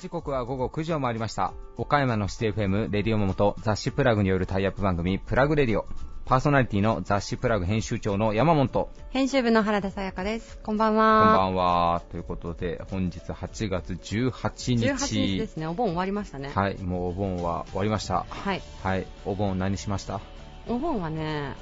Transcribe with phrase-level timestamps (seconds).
[0.00, 1.52] 時刻は午後9時を回りました。
[1.76, 5.86] 岡山のシティ FM レディオモモと雑誌プラグによるタイアップ番組プラグレディオ。
[6.24, 10.58] パーソナリティの雑誌プラグ編集長の山本と、編集部の原田さやかです。
[10.62, 11.44] こんばんこんばは。
[11.46, 12.02] んは。
[12.12, 14.86] ということで、本日8月18日。
[14.86, 15.66] 18日ですね。
[15.66, 16.52] お盆終わりましたね。
[16.54, 18.24] はい、もうお盆は終わりました。
[18.28, 18.62] はい。
[18.84, 20.20] はい、お盆何しました？
[20.68, 21.54] お盆はね、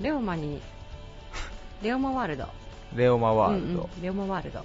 [0.00, 0.62] レオマに、
[1.82, 2.48] レオマワールド。
[2.94, 3.66] レオマワールド。
[3.66, 4.64] うんうんレオマワールド。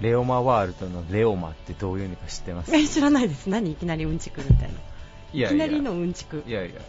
[0.00, 2.74] レオマワールドのレオマってどういう意味か知ってます？
[2.74, 3.48] え、知らないです。
[3.48, 4.74] 何いきなりうんちくみたいな。
[5.32, 6.42] いやいきなりのうんちく。
[6.46, 6.80] いやいや、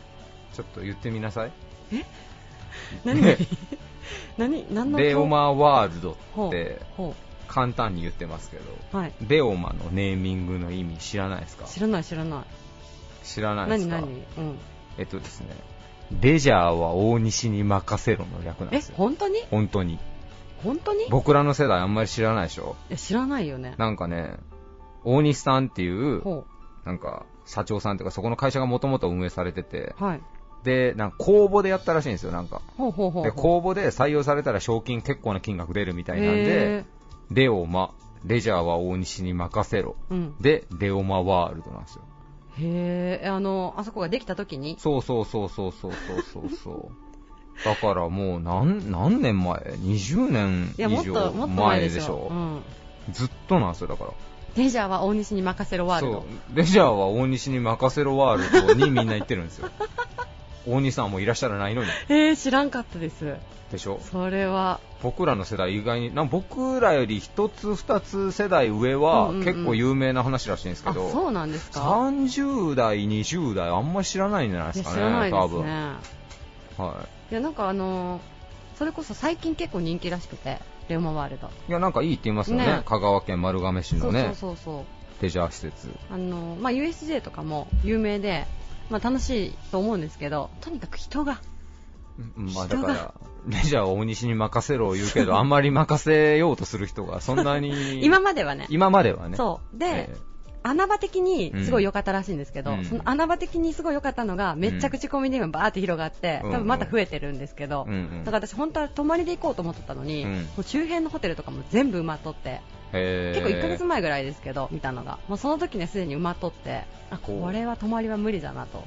[0.54, 1.52] ちょっと言ってみなさい。
[3.04, 3.22] 何？
[4.38, 4.66] 何？
[4.74, 6.12] 何のレオマワールド
[6.48, 7.16] ってほ
[7.48, 8.64] 簡単に言ってますけど、
[8.94, 8.98] う。
[8.98, 9.14] はい。
[9.28, 11.66] レオマのネーミングの意味知らないですか？
[11.66, 12.44] 知らない知らない。
[13.24, 13.96] 知らないですか？
[14.02, 14.08] 何？
[14.38, 14.48] 何？
[14.48, 14.58] うん。
[14.98, 15.48] えっとですね、
[16.12, 18.96] レジャーは大西に任せろの略なんでえす、よ。
[18.98, 19.42] 本当に？
[19.50, 20.00] 本当に。
[20.64, 21.04] 本当に？
[21.06, 23.76] い僕らの世代あんまり知らないでしょや知らないよね。
[23.78, 24.38] なんかね、
[25.04, 26.46] 大西さんっていう、ほ
[26.86, 30.04] なんか、社長さんというか、そこの会社がもともと運営されてて、う。
[30.04, 30.22] はい。
[30.64, 32.62] で、なんか公募でやったらしいんですよ、なんか。
[32.78, 33.24] ほうほうほう。
[33.24, 36.86] で、公募で採用されたら賞金結構な金額出るみたいなんへで、
[37.32, 37.92] レオマ、
[38.24, 39.96] レジャーは大西に任せろ。
[40.10, 40.36] ーうん。
[40.42, 42.02] で、レオマワールドなんですよ。
[42.60, 44.78] へえ、あの、あそこができた時に？
[44.80, 45.92] そうそうそうそうそう
[46.34, 46.92] そうそう。
[47.64, 52.28] だからもう何、何年前 ?20 年以上前でしょ？
[52.30, 52.64] うん、
[53.12, 54.12] ずっとなんですよ、だから。
[54.56, 56.26] レジャーは大西に任せろワールド。
[56.54, 59.70] レジャーは大西に任せろワールドにみんな言ってるんですよ。
[60.68, 61.90] 大西さんもいらっしゃらないのに。
[62.10, 63.36] えー、知らんかったです。
[63.72, 64.00] でしょ？
[64.12, 75.66] それは、僕らの世代意外に、なん僕らより一つ二つ世代上は結構有名な話らしいんですけあ、ど、そうなんですか？30代、20代あんまり知らないんじゃないですかね、知らないです多分。
[75.66, 75.94] ね。
[76.78, 78.22] はいや、なんかあのー
[78.78, 81.48] それこそ最近結構人気らしくて、レオマワールド。
[81.48, 81.50] い。
[81.70, 82.66] いや、なんかいいって言いますよね。
[82.66, 85.24] ね香川県丸亀市そうそうのね、そうそう。
[85.24, 85.90] レジャー施設。
[86.12, 88.46] あのーまあ、USJ とかも有名で、
[88.90, 91.42] まあ、楽しいと思うんですけど、とにかく人が、
[92.38, 93.14] うんまあだから、
[93.48, 99.38] レジャーは大西に任せろ言うけど、 あんまり任せようとする人がそんなに、 今まではね、今まではね。
[99.38, 99.78] そう。
[99.78, 100.18] で、え
[100.68, 112.62] 穴場的にすごい良かったらしいんですけど、うんその穴場的にすごい良かったのが、めっちゃ口コミで今バーって広がって、うん多分また増えてるんですけど、えうんうんだから私本当は泊まりで行こうと思ってたのに、うんもう周辺のホテルとかも全部埋まっとって、
[112.92, 115.20] 結構1ヶ月前ぐらいですけど、見たのが。
[115.28, 118.84] もうその時にはすでに埋まっとって、あ、これは泊まりは無理だなと。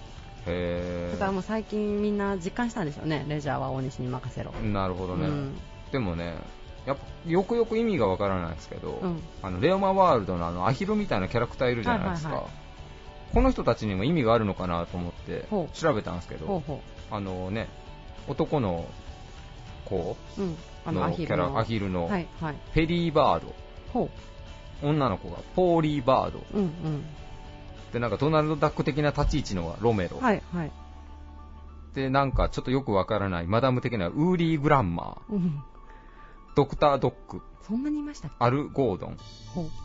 [0.46, 4.50] へだからもう最近みんな実感したんでしょうね、レジャーは大西に任せろ。
[4.50, 5.26] ーなるほどね。
[5.26, 5.58] うん
[5.92, 6.34] でもね、
[6.88, 12.68] やっぱよくよく意味がわからないですけど、うんあのレオマワールドのあのアヒルみたいなキャラクターいるじゃないですか、はいはいは
[13.34, 16.62] この人たちにも意味があるのかなと思って調べたんですけど
[17.10, 17.68] あのね
[18.26, 18.86] 男の
[19.84, 21.58] 子の、キャラヒルの。
[21.58, 22.56] アヒルのはい、はい。
[22.72, 23.54] フェリーバード、
[23.92, 24.10] ほ
[24.82, 26.42] 女の子がポーリーバードう。
[26.54, 27.04] うん、うん。
[27.92, 30.72] でなんかドナルド・ダック的な立ち位置のがロメロ、はい、はい。
[31.94, 35.62] でなんかちょっとよくわからないマダム的なウーリー・グランマーうん。
[36.58, 39.16] ドクター・ドッグそんなにいましたアル・ゴードン。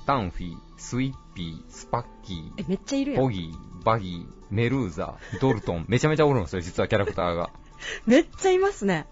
[0.07, 3.22] ダンフィースイッピースパッキーえ、めっちゃいるやん。
[3.22, 7.51] ボギー、バギー、メルーザ、ドルトン、 めちゃめちゃおるんですよ、実はキャラクターが。
[8.07, 9.06] めっちゃいますね。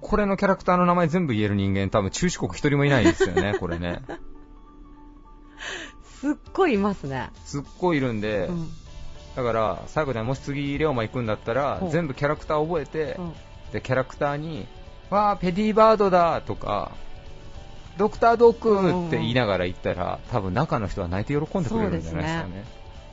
[0.00, 4.02] これのキャラクターの名前全部言える人間、多分中四国一人もいないですよね、 これね。
[6.02, 7.30] すっごいいますね。
[7.44, 8.68] すっごいいるんで、うん。
[9.36, 13.32] だから、最後でもし次、レオマ行くんだったらほ、う全部キャラクター覚えてう、ん。
[13.70, 14.66] で、キャラクターに、
[15.10, 16.92] わー、ペディバードだとか、
[17.96, 22.64] ドクタードッグって言いながら行ったら、多分中の人は泣いて喜んでくれるんじゃないですかね。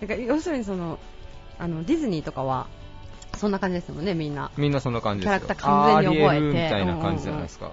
[0.02, 1.00] だから要するにその、
[1.60, 2.68] あの、ディズニーとかは、
[3.38, 4.52] そんな感じですもんね、みんな。
[4.58, 5.40] みんなそんな感じですよ。
[5.40, 7.72] キャラクター完全に覚えてみたいな感じじゃないですか。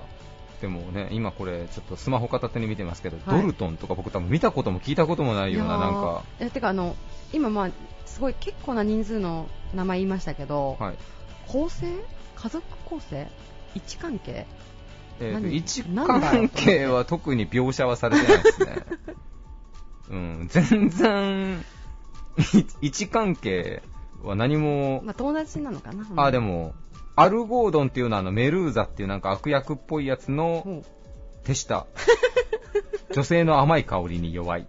[0.61, 6.23] でもね、今これ、ちょっとスマホ片手に見てますけど、はいドルトンとか僕多分見たことも聞いたこともないような、なんか。
[6.39, 6.97] え、てかあの、
[7.33, 7.71] 今まあ、
[8.07, 10.95] すごい結構な人数の名前言いましたけど、はい。
[11.49, 11.87] 構成？
[12.37, 13.27] 家族構成？
[13.75, 14.47] 位置関係？
[15.21, 18.85] えー位置関係は特に描写はされてないですね。
[20.11, 20.17] う？
[20.17, 21.65] ん、全然、
[22.81, 23.83] い位置関係
[24.23, 26.07] は何も、まあ、友達なのかな？
[26.17, 26.75] あ、でも、
[27.17, 30.83] アルゴードンっていうのはあのメルーザっていうなんか悪役っぽいやつの
[31.45, 31.87] 手下。
[33.13, 34.67] 女性の甘い香りに弱い。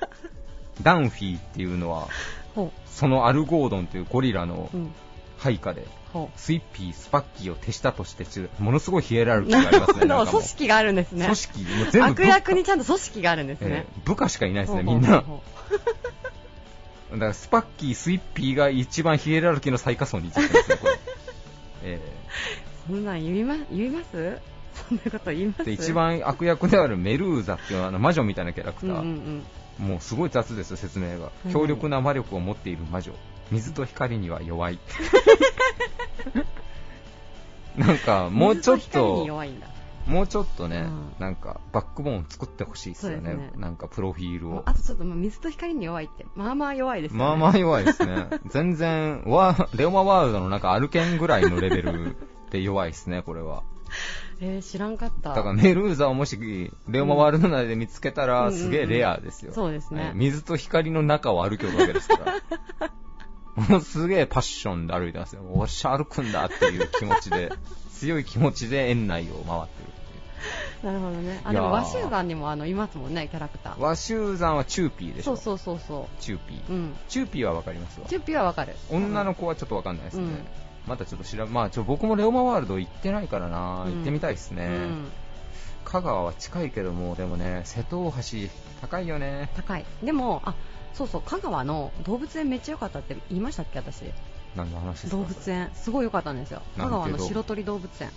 [0.82, 2.08] ダンフィーっていうのは、
[2.54, 4.68] ほそのアルゴードンというゴリラの。
[5.38, 5.86] 配下で、ほ
[6.36, 8.26] スイッピー、スパッキーを手下として
[8.58, 9.48] ものすごいヒエラルう。
[9.48, 10.06] キーがありますね。
[10.30, 11.24] 組織があるんですね。
[11.24, 13.86] 組織、もう全部悪役にちゃんと組織があるんですえね。
[14.04, 15.08] ー部下しかいないですね、みんな。
[17.12, 20.98] だからスパッキー、スイッピーが一番ヒエラルキーの最下層に位置してますね、これ。
[21.84, 22.00] え
[22.86, 24.38] そんなん言いま言います？
[24.88, 25.64] そんなこと言います？
[25.64, 28.90] で、一番悪役であるメルーザっていうあの魔女みたいなキャラクター。
[28.90, 29.42] うんうんうん
[29.78, 31.30] もうすごい雑ですよ、説明が。
[31.46, 33.12] うん強力な魔力を持っている魔女。
[33.52, 34.78] 水と光には弱い。
[37.76, 39.26] なんか、もうちょっと、
[40.06, 43.34] もうちょっとね、うんなんか、バックボーン作ってほしいですよね。
[43.34, 44.74] ねなんか、プロフィールをあ。
[44.74, 48.28] とちょっとまあ水と光に弱いってまあまあ弱いですよねまあまあ弱いですね。
[48.46, 52.16] 全然、ワレオマワールドのなんか、アルケンぐらいのレベル
[52.50, 53.62] で弱いですね、これは。
[54.40, 59.52] えー、知らんかっただから、メルーザをもし、レオマワールド内で見つけたら、うんすげえレアですよ。
[59.52, 62.90] そうですねはい水と光の中を歩きよるわけですから。
[63.56, 65.42] もうすげえパッションで歩いてますよ。
[65.52, 67.52] おっしゃ歩くんだっていう気持ちで、
[67.92, 69.90] 強い気持ちで園内を回ってるっ
[70.82, 70.92] ていう。
[70.92, 75.36] なるほどねあでも鷲羽山にもあのいますもんねキャラクター鷲羽山はチューピーでしょ。
[75.36, 76.70] そうそうそうそチューピー。
[76.70, 78.06] ううんチューピーはわかりますわ。
[78.08, 80.22] チュッピーはわかる女の子はちょっとわかんないですね。
[80.22, 80.46] うん
[80.86, 84.66] またちょっと調べ、まあちょ、僕もレオマワールド行ってないからな、うん行ってみたいですね。
[84.66, 85.12] うん
[85.84, 88.18] 香川は近いけども、でもね、瀬戸大橋、
[88.80, 89.50] 高いよね。
[89.54, 90.54] 高いでもあ
[90.94, 94.02] そうそう香川の動物園めっちゃ良かったって言いましたっけ私。
[94.56, 95.16] 何の話ですか？
[95.16, 95.70] 動物園。
[95.74, 96.62] すごい良かったんですよ。
[96.76, 98.10] 香川の白鳥動物園。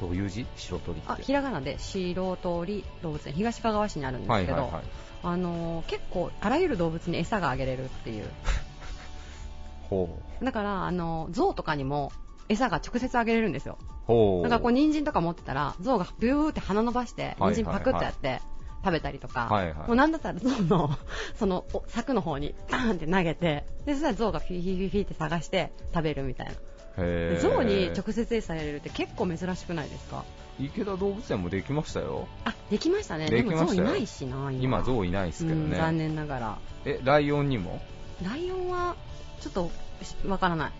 [0.00, 0.46] どういう字？
[0.56, 1.10] 白鳥って。
[1.12, 3.32] あひらがなで白鳥動物園。
[3.34, 4.82] 東かがわ市にあるんですけど、はいはいはい。
[5.22, 8.24] あのー結構あらゆる動物に餌があげれるっていう。
[9.88, 10.08] ほ
[10.42, 12.12] だからあの象とかにも
[12.48, 13.78] 餌が直接あげれるんですよ。
[13.80, 13.84] う。
[14.06, 14.42] ほう。
[14.42, 17.54] だからこう人参とか持ってたら象がビューって鼻伸ばしてはい。
[17.54, 18.40] 人参パクッとやって
[18.84, 19.88] 食べたりとか、はいはい。
[19.88, 20.90] もうなんだったら象の
[21.38, 26.52] そのお柵の方にバーンって投げてでそしたら象がフィフィフィフィって探して食べるみたいな。
[26.98, 27.42] へー。
[27.42, 30.24] 象に直接餌やれるって結構珍しくないですか？
[30.58, 32.26] 池田動物園もできましたよ。
[32.44, 33.28] あできましたね。
[33.30, 33.66] でできましたよ。
[33.66, 35.98] も象いないしな今、象いないですけどうん、残ね。
[35.98, 36.58] 念ながら。
[36.84, 37.80] え、ライオンにも？
[38.22, 38.96] ライオンは
[39.40, 39.70] ちょっと
[40.02, 40.72] しわからない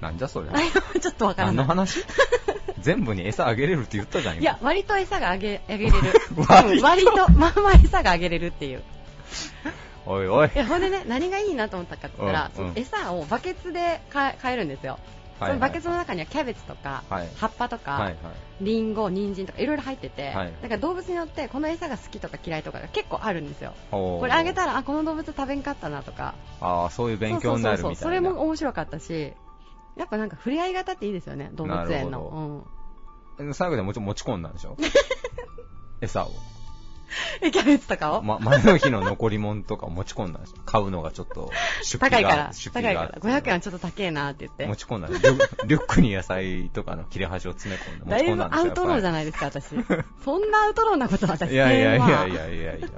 [0.00, 0.48] なんじゃそれ。
[1.00, 1.56] ちょっとわからない。
[1.56, 2.04] 何の話？
[2.80, 4.42] 全部に餌あげれるって言ったじゃん、今。
[4.42, 5.96] いや、割と餌があげあげれる。
[6.48, 6.68] 割と？
[6.68, 8.82] うん割とまあまあ餌があげれるっていう。
[10.06, 10.50] おいおい。
[10.54, 10.58] い。
[10.58, 14.92] やほんでね何がいいなと思ったかって言ったら、うん餌をバケツで買えるんですよ、
[15.40, 17.28] はいはいバケツの中にはキャベツとか、はい。
[17.36, 18.16] 葉っぱとか、はいはい。
[18.60, 20.52] リンゴ、人参とかいろいろ入ってて、はい。
[20.62, 23.74] だから動物によってこの餌が好きとか嫌いとかが結構あるんですよ。
[23.90, 26.34] これあげたらあこの動物食べんかったなとか。
[26.60, 27.96] ああ、そういう勉強になるみたいな。
[27.96, 29.32] それも面白かったし
[29.96, 32.66] やっぱなんか触れ合い型っていいですよね動物園の、
[33.38, 34.76] うん、最後でもちろん持ち込んだんでしょ？
[36.00, 36.30] 餌を。
[37.40, 41.50] えキャベツとかを、ま、前の日の残り物とかを持ち込んだんでしょ買うのがちょっと
[41.82, 42.90] 出費が高いから出高いから。
[42.90, 44.66] 費があって500円はちょっと高えなって言って。
[44.66, 49.66] 持ち込んだんでリュリュックに野菜とかの切れ端を詰め込んでだいぶ持ち込んだんですよアウトローじゃないですか、私。
[50.24, 52.38] そんなアウトローなことは私、いやいやいやいや。
[52.38, 52.88] やいやいや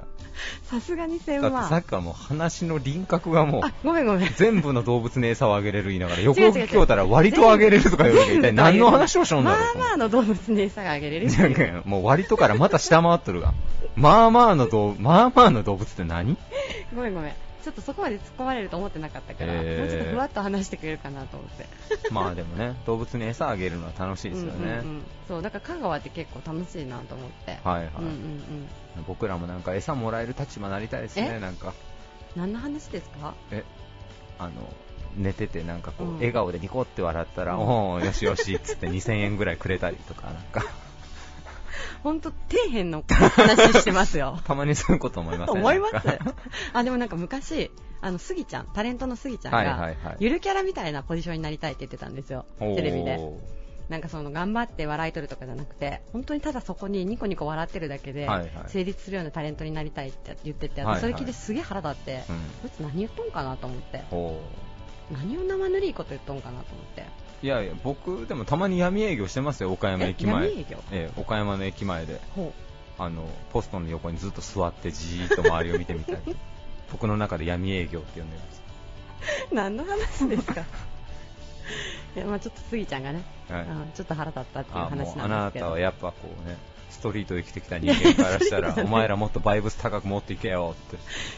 [0.63, 1.69] さすがに1000だっては。
[1.69, 4.33] さっきからもう話の輪郭がもうあ、ごめんごめん。
[4.35, 6.65] 全部の動物に餌をあげれる言いながら、横違う違う違う。
[6.65, 13.53] 聞きょうたら割とあげれるとか言うのが一体何の話をしょんだまろうあまあの動物に餌があげれるってもう割とからまた下回っとるが。
[14.01, 16.37] まあまあの動、まあまあの動物って何？
[16.95, 17.33] ごめんごめん。
[17.63, 21.67] ちょっとそこまで突っ込まれると思ってなかったから、へーもうちょっとふわっと話してくれるかなと思って。
[22.09, 24.57] まあでもね、動物に餌あげるのは楽しいですよね。
[24.57, 27.59] うんうんうんそう、だから香川って結構楽しいなと思って。
[27.63, 28.09] はいはい、うんうん
[28.97, 29.03] うん。
[29.07, 31.39] 僕らもなんか餌もらえる立場になりたいですね、え？
[31.39, 31.73] なんか。
[32.35, 33.35] 何の話ですか？
[33.51, 33.63] え、
[34.39, 34.51] あの、
[35.15, 40.63] 寝ててなんかこう、うん笑顔でニコって笑ったら、うんおーよしよしっつって2000円ぐらいくれたりとか、なんか、
[42.03, 44.39] ほんと、底辺の話してますよ。
[44.45, 45.59] たまにそういうこと思いますね。
[45.59, 46.19] 思います
[46.73, 52.45] あ、でもなんか昔、あの、スギちゃん、タレントのスギちゃんが、はいはいはいゆるキャラみたいなポジションになりたいって言ってたんですよ。
[52.59, 53.19] テレビで。
[53.91, 64.41] なんかその頑張って笑い取るとかじゃなくて、本当にただそこにニコニコ笑ってるだけではいはい成立するようなタレントになりたいって言ってて、はいはいそれ聞いてすげえ腹立って、うんこいつ何言っとんかなと思って、ほ
[65.11, 67.03] 何を生ぬりいこと言っとんかなと思って。
[67.41, 70.45] ういやいや、僕、でもたまに闇営業してますよ、岡山駅前。
[70.45, 70.77] え闇営業？
[70.91, 72.19] ええ岡山の駅前で。
[72.35, 72.53] ほ
[72.97, 76.35] あの、ポストの横にずっと座ってじーっと周りを見てみたり。
[76.91, 78.61] 僕の中で闇営業って呼んでます。
[79.51, 79.55] う。
[79.55, 80.61] 何の話ですか？
[82.15, 85.65] いや、まあちょっとスギちゃんがね、はいうんちょっと腹立ったっていう話なんなですけど。
[85.67, 86.57] たはやっぱこうね、
[86.91, 90.97] ストリート生きてきた人間からしたら、 お前らもっとバイブス高く持っていけよって。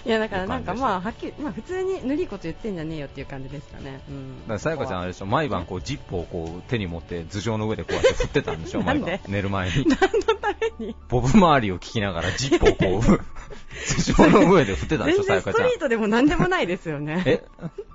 [0.09, 4.01] いやだからなんかまあはっきり、まあ普通に塗りいこと言ってんじゃねえよっていう感じですかね。
[4.09, 4.39] うん。
[4.41, 9.11] だからさやかちゃんあれでしょ、毎晩こうジップをこう手に持って頭上の上でこうやって振ってたんでしょ、なんで？
[9.11, 9.19] 毎晩。
[9.27, 9.85] 寝る前に。
[9.87, 9.99] 何の
[10.41, 10.95] ために？
[11.09, 13.19] ボブ周りを聞きながらジップをこう、
[14.15, 15.75] 頭上の上で振ってたんでしょ、全さやかちゃん然ストリ。
[15.77, 17.23] ートでも何でもないですよね。
[17.25, 17.43] え？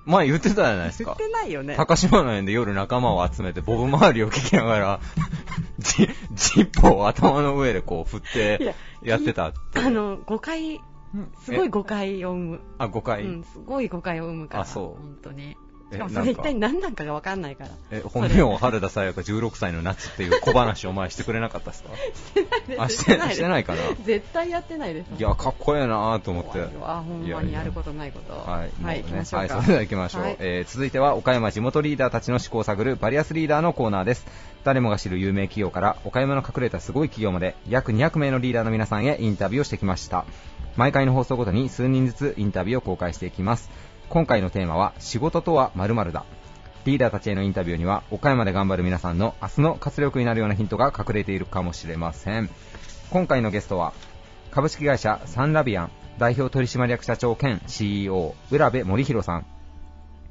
[0.04, 1.30] 前言ってたじゃないですか言っ。
[1.30, 1.74] てないよね。
[1.76, 5.00] 高島の園で夜仲間を集めて、ボブ周りを聞きながら、
[5.78, 9.78] ジジップを頭の上でこう振っていや、やってたって。
[9.78, 10.80] あの、誤解、
[11.44, 12.60] すごい誤解を生む。
[12.78, 13.24] あ、誤解。
[13.24, 14.62] うん、すごい誤解を生むから。
[14.64, 15.56] あそう本当に。
[15.90, 17.70] えしかもそれ一体何なんかが分かんないから。
[17.90, 21.90] え、本名を原田さやか16歳の夏っていう小話を前してくれなかったですか？
[22.76, 23.80] あ、してない、してないかな？
[24.04, 25.06] 絶対やってないです。
[25.18, 26.50] いや、かっこええなと思って。
[26.50, 28.34] 怖いわほんまにやることないこと。
[28.34, 29.54] はい、はい、もうね行きましょうか。
[29.56, 30.22] はい、それでは行きましょう。
[30.24, 34.26] はいえー続いては、岡山地元リーダーたちの思考を探るバリアスリーダーのコーナーです。
[34.68, 40.26] 誰もが知る有名企業から、岡山の隠れたすごい企業まで、約200名のリーダーの皆さんへインタビューをしてきました。
[40.76, 43.70] 毎回の放送ごとに数人ずつインタビューを公開していきます。
[44.10, 46.26] 今回のテーマは、仕事とは〇〇だ。
[46.84, 52.50] リーダーたちへのインタビューには、岡山で頑張る皆さんの明日の活力になるようなヒントが隠れているかもしれません。
[53.08, 53.94] 今回のゲストは、
[54.50, 59.46] 株式会社サンラビアン代表取締役社長兼 CEO 浦部森弘さん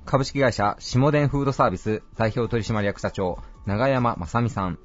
[0.08, 4.80] 株式会社下田フードサービス代表取締役社長長山正美さん。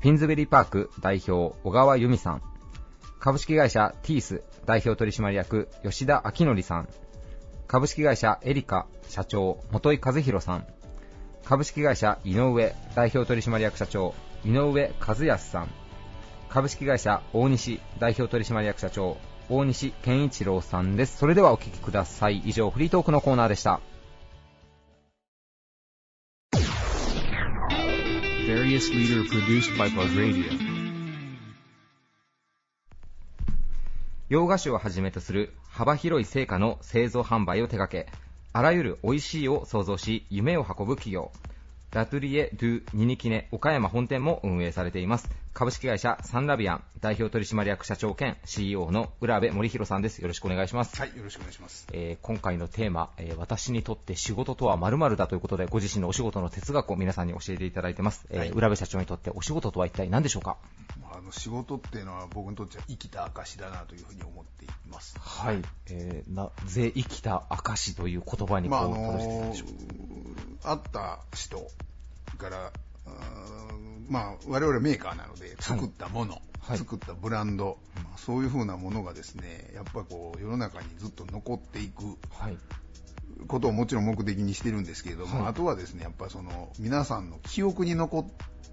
[0.00, 2.42] フィンズベリーパーク代表小川由美さん。
[3.20, 6.88] 株式会社ティース代表取締役吉田明則さん。
[7.68, 10.66] 株式会社エリカ社長本井和弘さん。
[11.44, 14.14] 株式会社井上代表取締役社長
[14.44, 15.68] 井上和康さん。
[16.48, 19.16] 株式会社大西代表取締役社長
[19.48, 21.18] 大西健一郎さんです。
[21.18, 22.38] それではお聞きください。
[22.38, 23.80] 以上フリートークのコーナーでした。
[28.54, 30.44] Various leader produced by Buzz Radio.
[34.28, 38.06] 洋菓子をはじめとする幅広い成果の製造販売を手掛け
[38.52, 41.32] あらゆる美味しいを創造し夢を運ぶ企業
[41.94, 51.86] ラトゥリエ・ドゥ・ニニキネ岡山本店も運営されています株式会社サンラビアン代表取締役社長兼 CEO の浦部森弘さんですよろしくお願いしますはい、よろしくお願いします。
[51.92, 60.56] えー今回のテーマ、えー私にとって仕事とは〇〇だということでご自身のお仕事の哲学を皆さんに教えていただいてます、えーはい浦部社長にとってお仕事とは一体何でしょうか
[61.24, 65.16] の仕事っていうのは僕にとっては生きた証だなというふうに思っています。
[65.18, 71.58] はい、えーなぜ生きた証という言葉にこう、まああのでしょう会った人
[72.38, 72.72] から、
[74.08, 76.78] まあ我々メーカーなので作ったもの、はい。
[76.78, 82.56] 作ったブランド、まあそういうふうなものがですね、やっぱこう世の中にずっと残っていくはい。
[83.48, 85.48] ことをもちろん目的にしてるんですけれども、はい。
[85.50, 88.24] あとはですね、やっぱその皆さんの記憶に残っ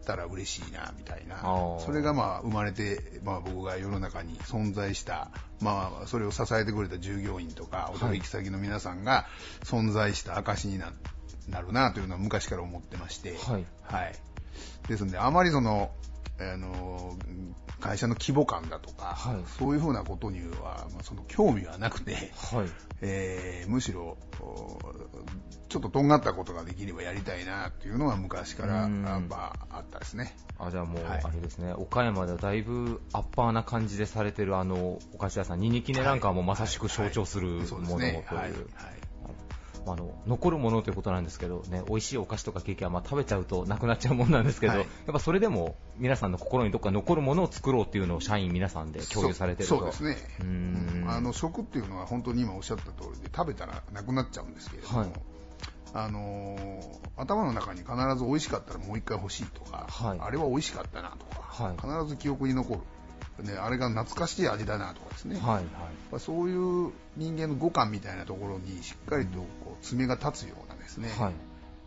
[0.02, 1.42] たら嬉しいなみたいな。
[1.80, 9.26] それがまあ生まれて、まあ、僕が世の中に存在した、まあ、それを支えてくれた従業員とか、お取引先の皆さんが
[9.64, 10.94] 存在した証にな
[11.50, 13.66] なるなというのは昔から思ってまして、はい。
[13.84, 14.14] はい、
[14.88, 15.92] ですので、あまりその、
[16.40, 17.18] あの
[17.82, 19.44] 会社の規模感だとか、はい。
[19.60, 22.70] そういうふうなことには、まあ、その興味はなくて、はい。
[23.04, 24.80] えーむしろお
[25.68, 29.04] ちょっととんがったことができればやりたいなっていうのは昔からうん。
[29.04, 30.38] やっぱあったですね。
[30.60, 31.22] あじゃあもう、はい。
[31.24, 37.98] あれですね岡山ではだいぶアッパーな感じでされてるあのお菓子屋さんニニキネなんかもまさしく象徴するものという。
[37.98, 38.16] はい。
[38.24, 38.62] はい
[39.88, 44.82] あの残るものということなんですけど、ね、美味しいお菓子とかケーキはまあ食べちゃうとなくなっちゃうもんなんですけど、はい。
[44.82, 49.78] やっぱそれでも皆さんの心にどっか残るものを作ろうっていうのを社員皆さんで共有されてると。
[49.78, 50.18] そうですね。
[50.40, 51.10] うーん。
[51.10, 55.10] あの食っていうのは本当に今おっしゃった通りで食べたらなくなっちゃうんですけれども、はい。
[55.94, 60.20] あのー頭の中に必ず美味しかったらもう一回欲しいとか、はい。
[60.20, 61.76] あれは美味しかったなとか、はい。
[61.76, 62.80] 必ず記憶に残る、
[63.40, 65.64] ね、あれが懐かしい味だなとかですね、はいはい。
[66.12, 71.34] まあそういう人間の五感みたいなところにしっかりとこう爪が立つようなですね、はい。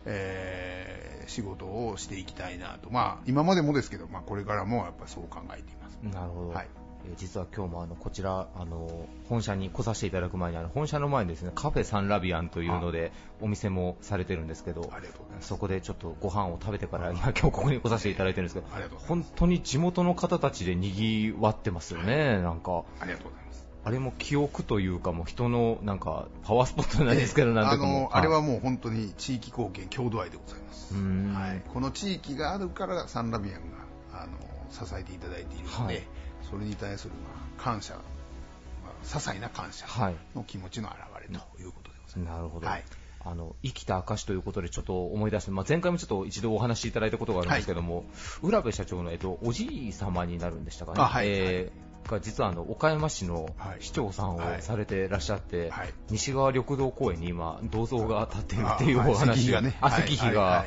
[0.05, 5.97] えー仕事をしていきたいなと、まあ、今までもですけど、まあ、これからもやっぱりそう考えています。
[6.03, 6.67] なるほど、はい
[7.09, 14.91] えー実は今日もあのこちらあの本社に来させていただく前にあの本社の前にですねカフェサンラビアンというのでお店もされてるんですけど
[15.41, 18.67] そこでちょっとご飯を食べてから今今日ここに来させていただいてるんですけど
[19.07, 22.83] 本当に地元の方たちで賑わってますよね、なんか。
[22.99, 23.67] ありがとうございます。
[23.83, 30.93] あれも記憶というかもう人のなんかパワースポットじゃないですけどなんかもあれはもう本当に地域貢献、郷土愛でございます。
[30.95, 33.61] はい、この地域があるからサンラビアン
[34.11, 34.33] があの
[34.71, 36.03] 支えていただいているので、はい
[36.49, 38.01] それに対する、まあ、感謝、ま
[38.89, 40.15] あ、些細な感謝はい。
[40.35, 42.37] の気持ちの表れということでございます。
[42.37, 42.83] なるほど、はい。
[43.27, 48.05] あの生きた証ということでちょっと思い出して、まあ、前回もちょっと一度お話しいただいたことがあるんですけども、
[48.43, 53.77] 浦部社長の、えっと、おじい様になるんでしたかね、あはいえーが実はあの岡山市のはい。
[53.79, 55.93] 市長さんをはいされてらっしゃって、はい。
[56.11, 59.37] 西側緑道公園に今、銅像が建っているっていうお話。
[59.37, 60.65] 石碑がね、あはい石碑が、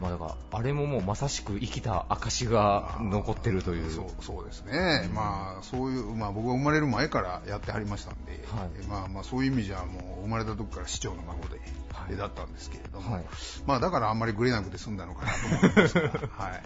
[0.00, 3.90] まあ、だからあれももうまさしく生きた証が残ってるという。
[3.90, 11.60] そうそうですね、まあそういう、まあ、僕が生まれる前からやってはりましたんで、はいえまあまあそういう意味じゃもう生まれた時から市長の孫で、
[11.92, 13.24] はいだったんですけれども、はい
[13.66, 16.62] まあだからあんまりグレなくて済んだのかなと思いますが、 はい。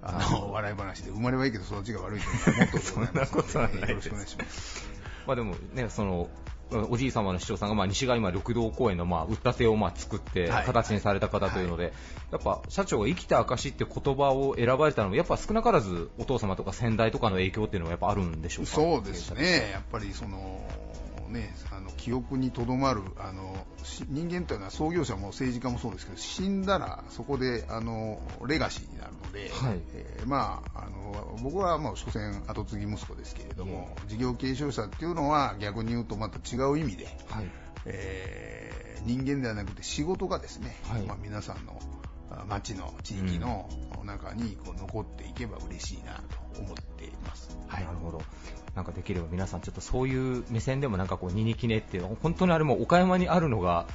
[0.00, 4.86] あの笑い話で生まれはいいけど育ちが悪いというのはもっとそんなことはないですよろしくお願いします。
[5.26, 6.28] まあでもね、その
[6.90, 10.64] おじい様の市長さんが、まあ、西側今、緑道公園の、まあ、打ったてを、まあ、作ってはい。
[10.66, 11.92] 形にされた方というので、
[12.30, 18.72] やっぱ社長が生きた証って言葉を選ばれたのもやっぱ少なからずお父様とか先代とかの影響っていうのはやっぱあるんでしょうか？
[18.72, 20.60] そうですね、やっぱりその、
[21.28, 29.80] ね、あの記憶にとどまるあのし人間というのは創業者も政治家もそうですけど死んだらそこであのレガシーになるので、はい。
[29.94, 37.50] えーまあ、あの僕はもう所詮後継ぎ息子ですけれども、事業継承者っていうのは逆に言うとまた違う意味で、はい。
[37.86, 41.02] えー人間ではなくて仕事がですね、はい。
[41.02, 42.07] まあ、皆さんのあ
[42.48, 43.68] 町の地域の
[44.04, 47.56] 中にこう残っていけば嬉しいなと思っています。
[47.68, 48.22] はいなるほど。
[48.74, 53.86] なんかできれば皆さんちょっとそういう目線でもなんかこう、ニニキネっていうのは本当にあれも岡山にあるのが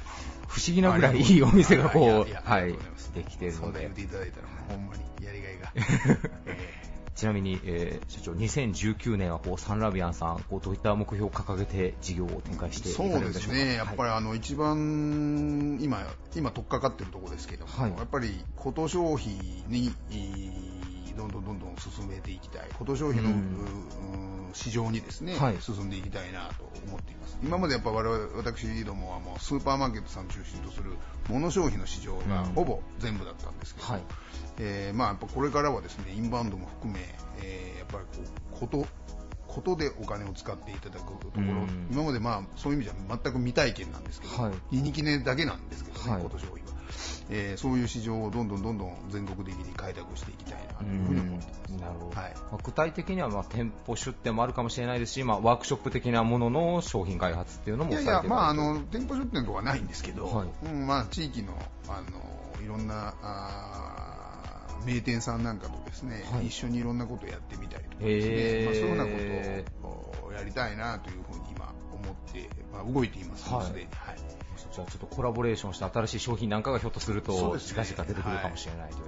[0.48, 2.74] 不思議なぐらいいいお店がこう、はい
[3.14, 3.92] できているので言っ。
[3.92, 5.72] ていただいたらほんまにやりがいが。
[6.46, 6.73] え
[7.14, 13.54] ちなみに、えー社長、2019年はこうサンラビアンさん、こうどういった目標を掲げて事業を展開していかそうれるんでしょうか？
[13.54, 16.02] ですね、やっぱりあの一番今、
[16.34, 17.92] 今、取っかかってるところですけども、はい。
[17.96, 19.32] やっぱりこと消費
[19.68, 20.83] にえー
[21.16, 23.36] どんどんどんどん進めていきたい、こと消費の、うん。
[23.36, 23.40] う
[24.20, 25.56] ん市場にですね、はい。
[25.60, 27.36] 進んでいきたいなと思っています。
[27.42, 30.92] 今までやっぱ我々私どもはもうスーパーマーケットさん中心とする
[31.28, 32.52] 物消費の市場がうん。
[32.54, 34.02] ほぼ全部だったんですけど、はい。
[34.58, 37.00] えーまあ、やっぱこれからはですねインバウンドも含め、
[37.42, 38.86] えーやっぱりこうこと
[39.48, 41.88] ことでお金を使っていただくところ、うん。
[41.90, 44.52] 今までまあそういう意味じゃ全く未体験なんですけど、はい。
[44.70, 46.22] 二ニキネだけなんですけどね、はい。
[46.22, 46.73] こと消費は、
[47.30, 51.70] えーそういう市場をどんどんどんどん全国的に開拓していきたいなというふうに思ってます。
[51.80, 52.34] なるほど、はい。
[52.34, 60.48] まあ具体的にはまあ店舗出店もあるかもしれないですし、まあ、ワークショップ的なものの商品開発っていうのもいやいや、まあ、あの店舗出店とかはないんですけど、はい。
[60.66, 61.54] うんまあ、地域の
[61.88, 66.48] あのいろんなあー名店さんなんかとですね、はい。
[66.48, 68.64] 一緒にいろんなことをやってみたりとかですね、へー。
[68.66, 69.04] まあ、そういうような
[69.82, 73.66] ことをやりたいなというふうに今思って、まあ、動いています、はい。
[73.66, 73.86] すでに。
[73.92, 74.23] はい
[74.56, 79.04] じゃあちょっとコラボレーションした新しい商品なんかがひょっとすると近々出てくるかもしれないという、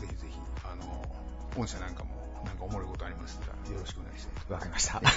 [0.00, 1.04] ぜひぜひ、あの
[1.56, 4.94] 御社なんかもなんかおもろいことありましたらよろしくお願いしたいとわかりました。
[5.00, 5.08] わか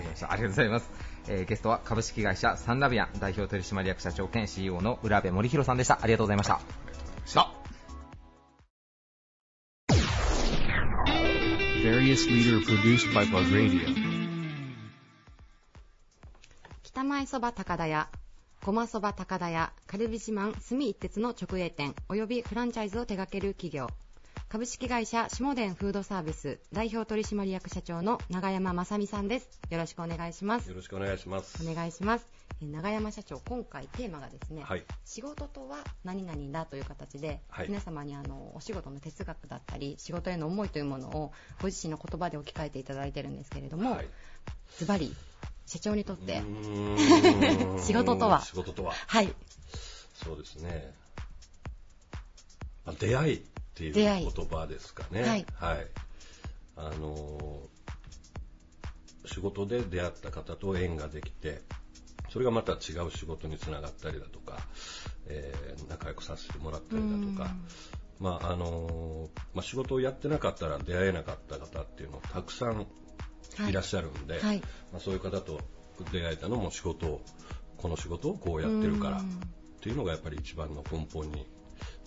[0.00, 0.32] りました。
[0.32, 0.90] ありがとうございます。
[1.28, 5.98] えーゲストは株式会社サンラビアン代表取締役社長兼 CEO の浦部森弘さんでした。
[6.02, 6.54] ありがとうございました。
[6.54, 7.64] ありがとうございました。
[11.84, 14.14] Various leader produced by Bug Radio.
[16.82, 18.08] 北前そば高田屋、
[18.64, 23.88] ごまそば高田屋、カルビ自慢住一鉄の直営店、およびフランチャイズを手掛ける企業、
[24.48, 29.60] 株式会社下田フードサービス代表取締役社長の永山正美さんです。
[29.68, 30.76] よろしくお願いしますよ。
[30.76, 31.70] ろしくお願いします。
[31.70, 32.26] お願いします。
[32.62, 34.84] えー永山社長、今回テーマがですね、はい。
[35.04, 44.06] 仕事とは何々だという形で、はい皆様にあのお仕事の哲学だったり仕事への思いというものをご自身の言葉で置き換えていただいてるんですけれども、はい。
[44.78, 45.14] ズバリ
[45.66, 46.42] 社長にとって、
[47.80, 48.92] 仕事とは仕事とは。
[49.06, 49.34] はい、
[50.14, 50.94] そうですね。
[52.84, 53.42] まあ出会いっ
[53.74, 55.22] ていう言葉ですかね。
[55.22, 55.86] はいはい。
[56.76, 57.74] あのー
[59.26, 61.62] 仕事で出会った方と縁ができて、
[62.30, 64.58] それがまた違う仕事につながったりだとか、
[65.26, 67.54] えー仲良くさせてもらったりだとか、
[68.20, 72.86] まああのーまあ、仕事をやってなかったら出会えなかった方っていうのたくさん
[73.68, 73.72] い。
[73.72, 74.58] らっしゃるんで、はい。
[74.92, 75.60] まあ、そういう方と
[76.12, 77.20] 出会えたのも仕事を
[77.76, 79.20] この仕事をこうやってるからっ
[79.80, 81.46] ていうのがやっぱり一番の根本に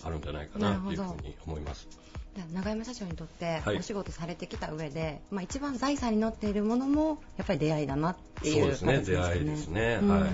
[0.02, 1.88] あるんじゃないかなっていうふうに思います。
[2.34, 3.76] では永山社長にとってはい。
[3.76, 9.02] お仕事されてきた上で、まあ、一番財産に乗っているものもやっぱり出会いだなっていうそうですね。
[9.04, 9.98] 出会いですね。
[10.02, 10.08] うん。
[10.08, 10.30] はい。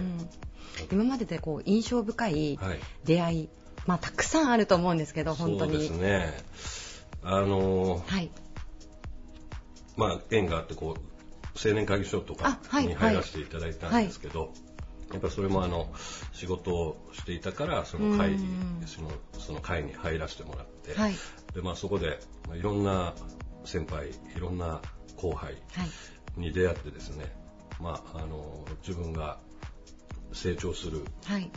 [0.91, 2.79] 今まででこう印象深いはい。
[3.05, 3.49] 出会い、
[3.87, 5.73] まあ、たくさんあると思うんですけど本当に。
[5.73, 6.45] そうですね。
[7.23, 8.31] あのーはい
[9.97, 14.53] まあ、縁があってこう青年会議所とかに入らせていただいたんですけど、
[15.13, 15.93] やっぱりそれもあの
[16.33, 18.87] 仕事をしていたからその会議うん。
[18.87, 21.15] そのその会に入らせてもらって、はい。
[21.55, 23.15] でまあ、そこで、まあ、いろんな
[23.65, 24.81] 先輩いろんな
[25.17, 26.41] 後輩はい。
[26.41, 27.33] に出会ってですね、
[27.81, 29.39] まあ、あの自分が
[30.33, 31.51] 成長するはい。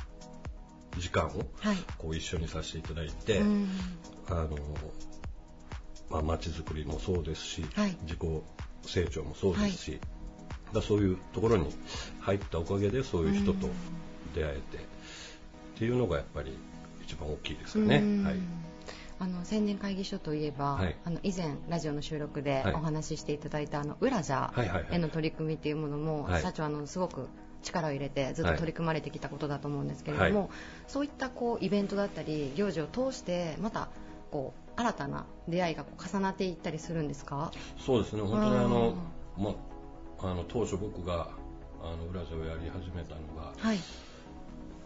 [1.00, 1.78] 時間をはい。
[1.98, 3.70] こう一緒にさせていただいて、うん。
[4.30, 4.50] あの
[6.10, 7.98] まあ、街づくりもそうですし、はい。
[8.04, 8.20] 自己
[8.84, 10.00] 成長もそうですし、
[10.74, 11.70] だそういうところに
[12.20, 13.68] 入ったおかげでそういう人と
[14.34, 14.82] 出会えてっ
[15.76, 16.58] ていうのがやっぱり
[17.04, 17.98] 一番大きいですよね。
[17.98, 18.24] うん。
[18.24, 18.36] はい。
[19.20, 20.96] あの青年会議所といえば、はい。
[21.04, 22.74] あの以前ラジオの収録ではい。
[22.74, 24.96] お話ししていただいた、あのウラジャはいはいはい。
[24.96, 26.42] への取り組みっていうものも、はい。
[26.42, 27.28] 社長あのすごく
[27.64, 30.50] 力を入れてずっと取り組まれてきたことだと思うんですけれども、はい。
[30.88, 33.90] そういったこうイベントだったり行事を通してまた
[34.32, 37.52] こう新たな出会いが重なっていったりするんですか？
[37.78, 38.94] そうですね本当にあの、
[39.38, 39.50] ま
[40.22, 41.30] あ、あの当初僕が
[41.82, 43.78] ああの裏ジャをやり始めたのが、はい。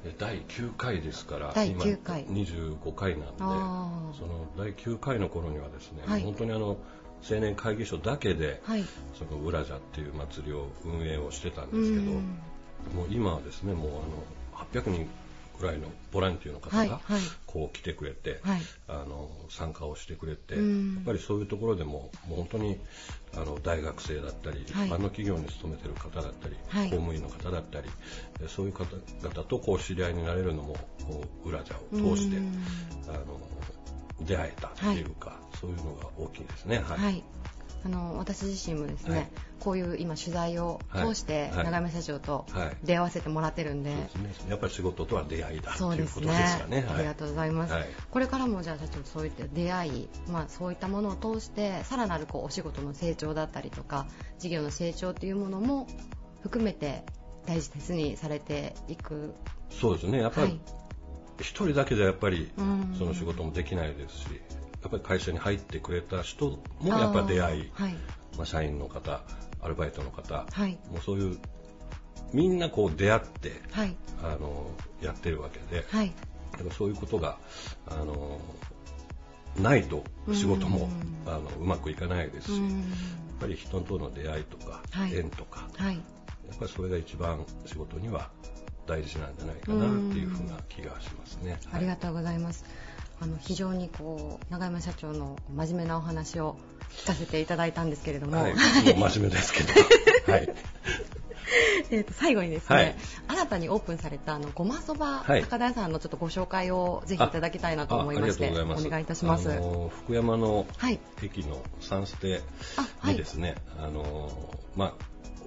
[0.04, 6.78] え第9回ですから第9回今25回なんでその第9回の頃にはですね、はい本当にあの
[7.30, 8.84] 青年会議所だけで、はい。
[9.14, 12.06] その裏ジャっていう祭りを運営をしてたんうですけど、ん。
[12.96, 15.08] もう今はですねもうあの800人
[15.62, 16.90] ぐらいのボランティアの方はい。
[16.90, 17.22] がはい。
[17.46, 18.62] こう来てくれて、はい。
[18.88, 22.80] あの参加をしてくれて、うんやっぱりそういうところでももう本当に
[23.36, 27.90] あの大学生だったり、はい一般の企業に勤めてる方だったり、はい公務員の方だったり
[28.42, 30.74] えそういう方々とこう知り合いになれるのも
[31.06, 32.54] こう裏ジャを通してうん
[33.08, 33.40] あの
[34.22, 36.78] 出会えたっていうか、そういうのが大きいですね。
[36.78, 37.24] はいはい。
[37.84, 39.30] あの、私自身もですね、はい。
[39.60, 41.66] こういう今取材を通して、はい。
[41.66, 42.78] 長山社長とはい。
[42.84, 44.50] 出会わせてもらってるんで、そうですね。
[44.52, 46.86] やっぱり仕事とは出会いだとそういうことですかね。
[46.88, 47.86] ありがとうございます、はい。
[48.10, 54.08] これからもじゃあ社長そういった出会い、まあ、そういったものを通してさらなるこうお仕事の成長だったりとか
[54.40, 55.88] 事業の成長というものも
[56.42, 57.04] 含めて
[57.46, 59.34] 大切にされていく。
[59.70, 60.20] そうですね。
[60.20, 60.52] やっぱはい。
[60.52, 60.62] り
[61.40, 62.96] 一人だけじゃやっぱりうん。
[62.98, 64.28] その仕事もできないですし
[64.82, 67.96] やっぱり会社に入ってくれた人もやっぱり出会いはい。
[68.38, 69.22] まあ、社員の方
[69.62, 70.80] アルバイトの方、はい。
[70.90, 71.38] もうそういう
[72.34, 73.96] みんなこう出会ってはい。
[74.24, 76.12] あのやってるわけで、はい。
[76.54, 77.38] だからそういうことが
[77.88, 78.40] あの
[79.60, 80.90] ないと仕事も
[81.26, 81.32] うん。
[81.32, 82.84] あのうまくいかないですし、やっうん
[83.40, 85.16] ぱり人との出会いとか、はい。
[85.16, 85.96] 縁とかはい。
[85.96, 86.02] や
[86.56, 88.30] っぱりそれが一番仕事には
[88.88, 91.60] 大事なんじゃないかなっていうふうな気がしますね。
[91.72, 92.66] ありがとうございます。
[93.22, 96.58] あの非常にこう長山社長の真面目なお話を
[96.90, 98.54] 聞かせていただいたんですけれども、はい、
[98.84, 99.74] 真面目ですけど、
[100.32, 100.50] はい、
[101.92, 102.96] えーと最後にですね、はい。
[103.28, 105.42] 新たにオープンされたあのごまそばはい。
[105.42, 108.88] 高田屋さんのちょっとご紹介をぜひいただきたいなと思いましてあありがとうございます。
[108.88, 109.52] お願いいたします。
[109.52, 111.00] あの福山のはい。
[111.22, 112.42] 駅の三ステ
[112.78, 113.14] あはい。
[113.14, 114.94] にですね、あのまあ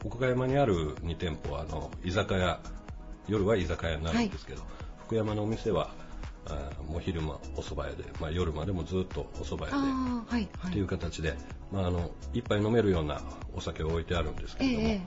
[0.05, 2.61] 岡山にある2店舗はあの居酒屋
[3.27, 4.63] 夜は居酒屋になるんですけど、
[5.07, 6.04] 福山のお店はあ
[6.89, 9.75] もう昼間お蕎麦屋で、まあ、夜までもずっとお蕎麦屋で。
[9.75, 10.69] はいはい。
[10.69, 11.37] っていう形で、
[11.73, 13.23] まあ、あの一杯飲めるような
[13.55, 15.01] お酒を置いてあるんですけれども、ええ